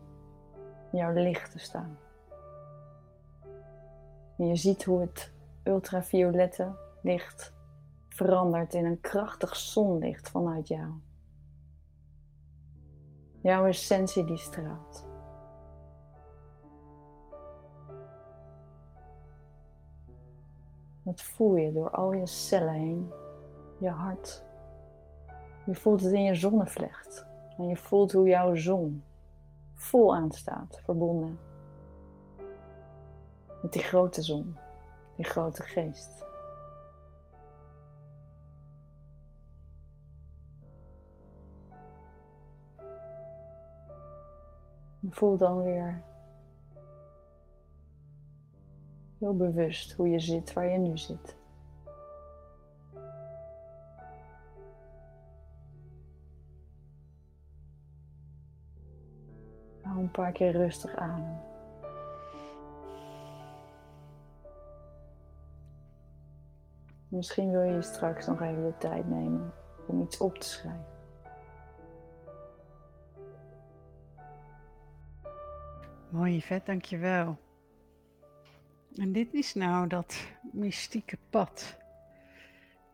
Jouw 0.92 1.12
licht 1.12 1.50
te 1.50 1.58
staan. 1.58 1.98
En 4.36 4.46
je 4.46 4.56
ziet 4.56 4.84
hoe 4.84 5.00
het 5.00 5.32
ultraviolette 5.64 6.76
licht 7.02 7.52
verandert 8.08 8.74
in 8.74 8.84
een 8.84 9.00
krachtig 9.00 9.56
zonlicht 9.56 10.30
vanuit 10.30 10.68
jou. 10.68 10.90
Jouw 13.40 13.66
essentie 13.66 14.24
die 14.24 14.36
straalt. 14.36 15.13
Dat 21.04 21.22
voel 21.22 21.56
je 21.56 21.72
door 21.72 21.90
al 21.90 22.12
je 22.12 22.26
cellen 22.26 22.72
heen, 22.72 23.12
je 23.78 23.88
hart. 23.88 24.44
Je 25.66 25.74
voelt 25.74 26.00
het 26.00 26.12
in 26.12 26.22
je 26.22 26.34
zonnevlecht. 26.34 27.26
En 27.56 27.68
je 27.68 27.76
voelt 27.76 28.12
hoe 28.12 28.28
jouw 28.28 28.54
zon 28.54 29.04
vol 29.74 30.14
aanstaat, 30.14 30.80
verbonden 30.84 31.38
met 33.62 33.72
die 33.72 33.82
grote 33.82 34.22
zon, 34.22 34.56
die 35.16 35.24
grote 35.24 35.62
geest. 35.62 36.24
voel 45.14 45.36
dan 45.36 45.62
weer 45.62 46.02
heel 49.24 49.36
bewust 49.36 49.92
hoe 49.92 50.08
je 50.08 50.18
zit 50.18 50.52
waar 50.52 50.68
je 50.68 50.78
nu 50.78 50.98
zit. 50.98 51.36
Hou 59.82 59.98
een 59.98 60.10
paar 60.10 60.32
keer 60.32 60.52
rustig 60.52 60.94
aan. 60.96 61.42
Misschien 67.08 67.50
wil 67.50 67.62
je 67.62 67.82
straks 67.82 68.26
nog 68.26 68.40
even 68.40 68.64
de 68.64 68.78
tijd 68.78 69.08
nemen 69.08 69.52
om 69.86 70.02
iets 70.02 70.18
op 70.18 70.38
te 70.38 70.48
schrijven. 70.48 70.84
Mooi, 76.08 76.42
vet, 76.42 76.66
dankjewel. 76.66 77.43
En 78.94 79.12
dit 79.12 79.34
is 79.34 79.54
nou 79.54 79.88
dat 79.88 80.26
mystieke 80.52 81.18
pad. 81.30 81.78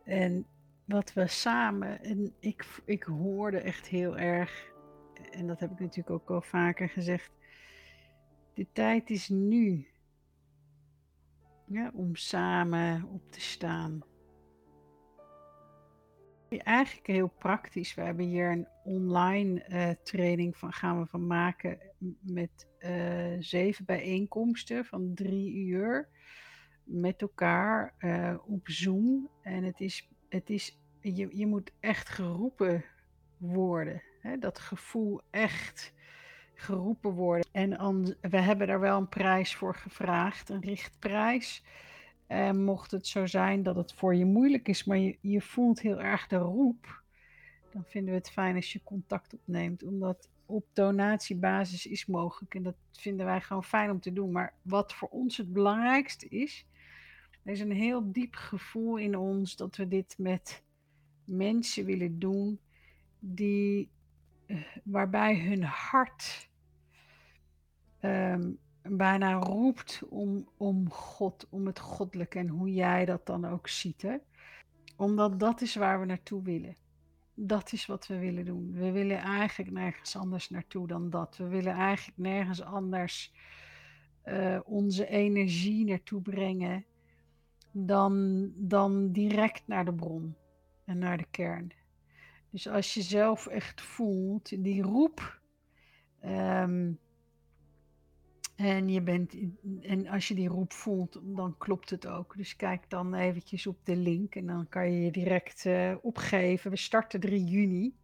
En 0.03 0.45
wat 0.85 1.13
we 1.13 1.27
samen, 1.27 2.03
en 2.03 2.33
ik, 2.39 2.65
ik 2.85 3.03
hoorde 3.03 3.57
echt 3.57 3.87
heel 3.87 4.17
erg, 4.17 4.71
en 5.31 5.47
dat 5.47 5.59
heb 5.59 5.71
ik 5.71 5.79
natuurlijk 5.79 6.09
ook 6.09 6.29
al 6.29 6.41
vaker 6.41 6.89
gezegd, 6.89 7.31
de 8.53 8.67
tijd 8.71 9.09
is 9.09 9.29
nu. 9.29 9.87
Ja, 11.65 11.91
om 11.93 12.15
samen 12.15 13.03
op 13.03 13.31
te 13.31 13.41
staan. 13.41 14.03
Eigenlijk 16.49 17.07
heel 17.07 17.27
praktisch. 17.27 17.93
We 17.93 18.01
hebben 18.01 18.25
hier 18.25 18.51
een 18.51 18.67
online 18.83 19.65
uh, 19.69 19.89
training 20.03 20.57
van 20.57 20.73
gaan 20.73 20.99
we 20.99 21.05
van 21.05 21.27
maken 21.27 21.79
met 22.19 22.67
uh, 22.79 23.35
zeven 23.39 23.85
bijeenkomsten 23.85 24.85
van 24.85 25.11
drie 25.13 25.53
uur 25.53 26.07
met 26.83 27.21
elkaar 27.21 27.93
uh, 27.99 28.35
op 28.45 28.69
Zoom. 28.69 29.29
En 29.41 29.63
het 29.63 29.79
is, 29.79 30.09
het 30.29 30.49
is 30.49 30.79
je, 31.01 31.37
je 31.37 31.47
moet 31.47 31.71
echt 31.79 32.09
geroepen 32.09 32.85
worden. 33.37 34.03
Hè? 34.19 34.37
Dat 34.37 34.59
gevoel 34.59 35.21
echt 35.29 35.93
geroepen 36.53 37.11
worden. 37.11 37.49
En 37.51 38.17
we 38.21 38.37
hebben 38.37 38.67
daar 38.67 38.79
wel 38.79 38.97
een 38.97 39.09
prijs 39.09 39.55
voor 39.55 39.75
gevraagd, 39.75 40.49
een 40.49 40.61
richtprijs. 40.61 41.63
En 42.27 42.63
mocht 42.63 42.91
het 42.91 43.07
zo 43.07 43.25
zijn 43.25 43.63
dat 43.63 43.75
het 43.75 43.93
voor 43.93 44.15
je 44.15 44.25
moeilijk 44.25 44.67
is, 44.67 44.83
maar 44.83 44.97
je, 44.97 45.17
je 45.21 45.41
voelt 45.41 45.79
heel 45.79 46.01
erg 46.01 46.27
de 46.27 46.37
roep, 46.37 47.03
dan 47.71 47.83
vinden 47.85 48.13
we 48.13 48.19
het 48.19 48.29
fijn 48.29 48.55
als 48.55 48.73
je 48.73 48.83
contact 48.83 49.33
opneemt. 49.33 49.83
Omdat 49.83 50.29
op 50.51 50.65
donatiebasis 50.73 51.85
is 51.85 52.05
mogelijk. 52.05 52.55
En 52.55 52.63
dat 52.63 52.75
vinden 52.91 53.25
wij 53.25 53.41
gewoon 53.41 53.63
fijn 53.63 53.89
om 53.89 53.99
te 53.99 54.13
doen. 54.13 54.31
Maar 54.31 54.53
wat 54.61 54.93
voor 54.93 55.07
ons 55.07 55.37
het 55.37 55.53
belangrijkste 55.53 56.27
is, 56.27 56.65
er 57.43 57.51
is 57.51 57.59
een 57.59 57.71
heel 57.71 58.11
diep 58.11 58.35
gevoel 58.35 58.97
in 58.97 59.17
ons 59.17 59.55
dat 59.55 59.75
we 59.75 59.87
dit 59.87 60.15
met 60.17 60.63
mensen 61.23 61.85
willen 61.85 62.19
doen 62.19 62.59
die, 63.19 63.89
eh, 64.45 64.57
waarbij 64.83 65.39
hun 65.39 65.63
hart 65.63 66.49
um, 68.01 68.59
bijna 68.81 69.33
roept 69.33 70.01
om, 70.09 70.49
om 70.57 70.89
God, 70.89 71.47
om 71.49 71.65
het 71.65 71.79
goddelijke 71.79 72.39
en 72.39 72.47
hoe 72.47 72.73
jij 72.73 73.05
dat 73.05 73.25
dan 73.25 73.45
ook 73.45 73.67
ziet. 73.67 74.01
Hè? 74.01 74.17
Omdat 74.95 75.39
dat 75.39 75.61
is 75.61 75.75
waar 75.75 75.99
we 75.99 76.05
naartoe 76.05 76.43
willen. 76.43 76.75
Dat 77.33 77.71
is 77.71 77.85
wat 77.85 78.07
we 78.07 78.19
willen 78.19 78.45
doen. 78.45 78.71
We 78.73 78.91
willen 78.91 79.17
eigenlijk 79.17 79.71
nergens 79.71 80.15
anders 80.15 80.49
naartoe 80.49 80.87
dan 80.87 81.09
dat. 81.09 81.37
We 81.37 81.47
willen 81.47 81.73
eigenlijk 81.73 82.17
nergens 82.17 82.61
anders 82.61 83.33
uh, 84.25 84.59
onze 84.63 85.07
energie 85.07 85.85
naartoe 85.85 86.21
brengen 86.21 86.85
dan, 87.71 88.47
dan 88.55 89.11
direct 89.11 89.67
naar 89.67 89.85
de 89.85 89.93
bron 89.93 90.35
en 90.85 90.97
naar 90.97 91.17
de 91.17 91.27
kern. 91.31 91.71
Dus 92.49 92.67
als 92.67 92.93
je 92.93 93.01
zelf 93.01 93.47
echt 93.47 93.81
voelt, 93.81 94.63
die 94.63 94.81
roep. 94.81 95.39
Um, 96.25 96.99
en, 98.61 98.89
je 98.89 99.01
bent, 99.01 99.35
en 99.81 100.07
als 100.07 100.27
je 100.27 100.35
die 100.35 100.47
roep 100.47 100.73
voelt, 100.73 101.19
dan 101.23 101.57
klopt 101.57 101.89
het 101.89 102.07
ook. 102.07 102.37
Dus 102.37 102.55
kijk 102.55 102.89
dan 102.89 103.13
eventjes 103.13 103.67
op 103.67 103.77
de 103.83 103.95
link 103.95 104.35
en 104.35 104.45
dan 104.45 104.69
kan 104.69 104.91
je 104.91 105.01
je 105.01 105.11
direct 105.11 105.65
uh, 105.65 105.95
opgeven. 106.01 106.71
We 106.71 106.77
starten 106.77 107.19
3 107.19 107.43
juni. 107.43 107.95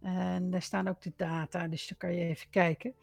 En 0.00 0.50
daar 0.50 0.62
staan 0.62 0.88
ook 0.88 1.02
de 1.02 1.12
data, 1.16 1.68
dus 1.68 1.88
dan 1.88 1.98
kan 1.98 2.14
je 2.14 2.24
even 2.24 2.50
kijken. 2.50 2.94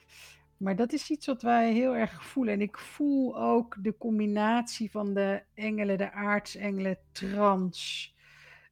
Maar 0.58 0.76
dat 0.76 0.94
is 0.94 1.10
iets 1.10 1.26
wat 1.26 1.42
wij 1.42 1.74
heel 1.74 1.96
erg 1.96 2.26
voelen. 2.26 2.54
En 2.54 2.62
ik 2.62 2.78
voel 2.78 3.40
ook 3.42 3.78
de 3.82 3.98
combinatie 3.98 4.92
van 4.92 5.14
de 5.14 5.44
engelen, 5.54 5.98
de 5.98 6.12
aartsengelen, 6.12 6.98
trans, 7.12 8.16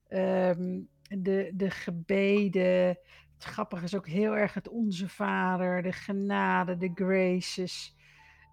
um, 0.10 0.90
de, 1.10 1.52
de 1.54 1.70
gebeden, 1.70 2.98
het 3.38 3.46
grappige 3.46 3.84
is 3.84 3.96
ook 3.96 4.08
heel 4.08 4.38
erg 4.38 4.54
het 4.54 4.70
Onze 4.70 5.10
Vader, 5.10 5.82
de 5.82 5.92
genade, 5.92 6.78
de 6.78 6.92
graces. 6.96 7.96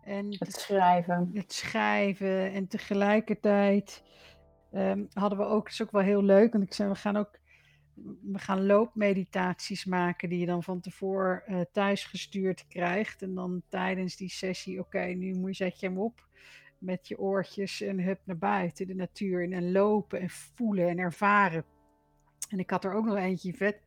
En 0.02 0.36
het 0.38 0.52
schrijven. 0.52 1.30
Het 1.34 1.52
schrijven. 1.52 2.52
En 2.52 2.68
tegelijkertijd 2.68 4.02
um, 4.72 5.08
hadden 5.12 5.38
we 5.38 5.44
ook, 5.44 5.64
het 5.64 5.72
is 5.72 5.82
ook 5.82 5.90
wel 5.90 6.02
heel 6.02 6.22
leuk, 6.22 6.52
want 6.52 6.64
ik 6.64 6.74
zei, 6.74 6.88
we 6.88 6.94
gaan 6.94 7.16
ook 7.16 7.42
we 8.22 8.38
gaan 8.38 8.66
loopmeditaties 8.66 9.84
maken 9.84 10.28
die 10.28 10.38
je 10.38 10.46
dan 10.46 10.62
van 10.62 10.80
tevoren 10.80 11.42
uh, 11.48 11.60
thuis 11.72 12.04
gestuurd 12.04 12.66
krijgt. 12.68 13.22
En 13.22 13.34
dan 13.34 13.62
tijdens 13.68 14.16
die 14.16 14.30
sessie, 14.30 14.78
oké, 14.78 14.96
okay, 14.96 15.12
nu 15.12 15.34
moet 15.34 15.56
je, 15.56 15.64
zet 15.64 15.80
je 15.80 15.86
hem 15.86 15.98
op 15.98 16.26
met 16.78 17.08
je 17.08 17.18
oortjes 17.18 17.80
en 17.80 18.00
hup 18.00 18.20
naar 18.24 18.38
buiten, 18.38 18.86
de 18.86 18.94
natuur 18.94 19.42
in. 19.42 19.52
En 19.52 19.72
lopen 19.72 20.20
en 20.20 20.30
voelen 20.30 20.88
en 20.88 20.98
ervaren. 20.98 21.64
En 22.48 22.58
ik 22.58 22.70
had 22.70 22.84
er 22.84 22.92
ook 22.92 23.04
nog 23.04 23.16
eentje 23.16 23.54
vet 23.54 23.80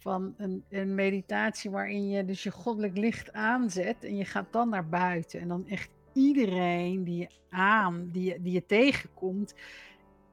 van 0.00 0.34
een, 0.36 0.64
een, 0.68 0.94
meditatie 0.94 1.70
waarin 1.70 2.08
je 2.08 2.24
dus 2.24 2.42
je 2.42 2.50
goddelijk 2.50 2.96
licht 2.96 3.32
aanzet 3.32 4.04
en 4.04 4.16
je 4.16 4.24
gaat 4.24 4.52
dan 4.52 4.68
naar 4.68 4.88
buiten. 4.88 5.40
En 5.40 5.48
dan 5.48 5.66
echt 5.66 5.90
iedereen 6.12 7.04
die 7.04 7.18
je 7.18 7.30
aan, 7.50 8.08
die 8.12 8.24
je, 8.24 8.42
die 8.42 8.52
je 8.52 8.66
tegenkomt, 8.66 9.54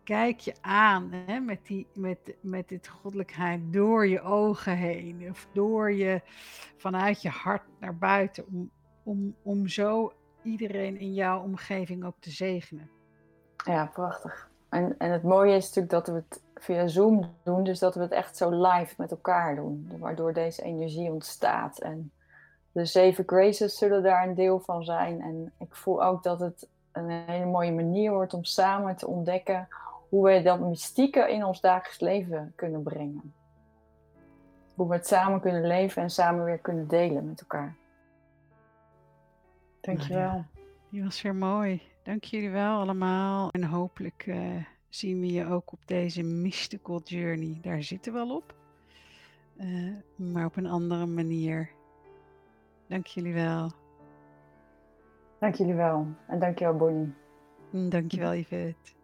kijk 0.03 0.39
je 0.39 0.55
aan 0.61 1.11
hè, 1.11 1.39
met, 1.39 1.65
die, 1.65 1.87
met, 1.93 2.35
met 2.41 2.69
dit 2.69 2.87
goddelijkheid 2.87 3.61
door 3.73 4.07
je 4.07 4.21
ogen 4.21 4.77
heen. 4.77 5.29
Of 5.29 5.47
door 5.53 5.91
je, 5.91 6.21
vanuit 6.77 7.21
je 7.21 7.29
hart 7.29 7.63
naar 7.79 7.97
buiten. 7.97 8.45
Om, 8.47 8.71
om, 9.03 9.35
om 9.43 9.67
zo 9.67 10.13
iedereen 10.43 10.99
in 10.99 11.13
jouw 11.13 11.41
omgeving 11.41 12.05
ook 12.05 12.19
te 12.19 12.31
zegenen. 12.31 12.89
Ja, 13.65 13.85
prachtig. 13.85 14.49
En, 14.77 14.95
en 14.97 15.11
het 15.11 15.23
mooie 15.23 15.55
is 15.55 15.65
natuurlijk 15.65 15.89
dat 15.89 16.07
we 16.07 16.13
het 16.13 16.41
via 16.55 16.87
Zoom 16.87 17.29
doen, 17.43 17.63
dus 17.63 17.79
dat 17.79 17.95
we 17.95 18.01
het 18.01 18.11
echt 18.11 18.37
zo 18.37 18.49
live 18.49 18.93
met 18.97 19.11
elkaar 19.11 19.55
doen, 19.55 19.91
waardoor 19.99 20.33
deze 20.33 20.61
energie 20.61 21.11
ontstaat. 21.11 21.79
En 21.79 22.11
de 22.71 22.85
zeven 22.85 23.23
graces 23.27 23.77
zullen 23.77 24.03
daar 24.03 24.27
een 24.27 24.35
deel 24.35 24.59
van 24.59 24.83
zijn. 24.83 25.21
En 25.21 25.53
ik 25.59 25.75
voel 25.75 26.03
ook 26.03 26.23
dat 26.23 26.39
het 26.39 26.67
een 26.91 27.09
hele 27.09 27.45
mooie 27.45 27.71
manier 27.71 28.11
wordt 28.11 28.33
om 28.33 28.43
samen 28.43 28.95
te 28.95 29.07
ontdekken 29.07 29.67
hoe 30.09 30.25
we 30.25 30.41
dat 30.41 30.59
mystieke 30.59 31.31
in 31.31 31.45
ons 31.45 31.61
dagelijks 31.61 31.99
leven 31.99 32.53
kunnen 32.55 32.83
brengen. 32.83 33.33
Hoe 34.75 34.87
we 34.87 34.93
het 34.93 35.07
samen 35.07 35.39
kunnen 35.39 35.67
leven 35.67 36.01
en 36.01 36.09
samen 36.09 36.43
weer 36.43 36.59
kunnen 36.59 36.87
delen 36.87 37.27
met 37.27 37.39
elkaar. 37.39 37.75
Dankjewel. 39.81 40.19
Nou 40.19 40.37
ja, 40.37 40.61
die 40.89 41.03
was 41.03 41.21
weer 41.21 41.35
mooi. 41.35 41.81
Dank 42.07 42.23
jullie 42.23 42.49
wel 42.49 42.79
allemaal. 42.79 43.49
En 43.51 43.63
hopelijk 43.63 44.25
uh, 44.27 44.63
zien 44.89 45.19
we 45.19 45.31
je 45.31 45.45
ook 45.45 45.71
op 45.71 45.79
deze 45.85 46.23
mystical 46.23 47.01
journey. 47.03 47.57
Daar 47.61 47.83
zitten 47.83 48.13
we 48.13 48.19
al 48.19 48.35
op. 48.35 48.55
Uh, 49.57 49.95
maar 50.15 50.45
op 50.45 50.55
een 50.55 50.67
andere 50.67 51.05
manier. 51.05 51.69
Dank 52.87 53.05
jullie 53.05 53.33
wel. 53.33 53.71
Dank 55.39 55.55
jullie 55.55 55.73
wel. 55.73 56.07
En 56.27 56.39
dank 56.39 56.59
jou, 56.59 56.77
Bonnie. 56.77 57.13
Dank 57.89 58.11
je 58.11 58.19
wel, 58.19 58.33
Yvette. 58.33 58.96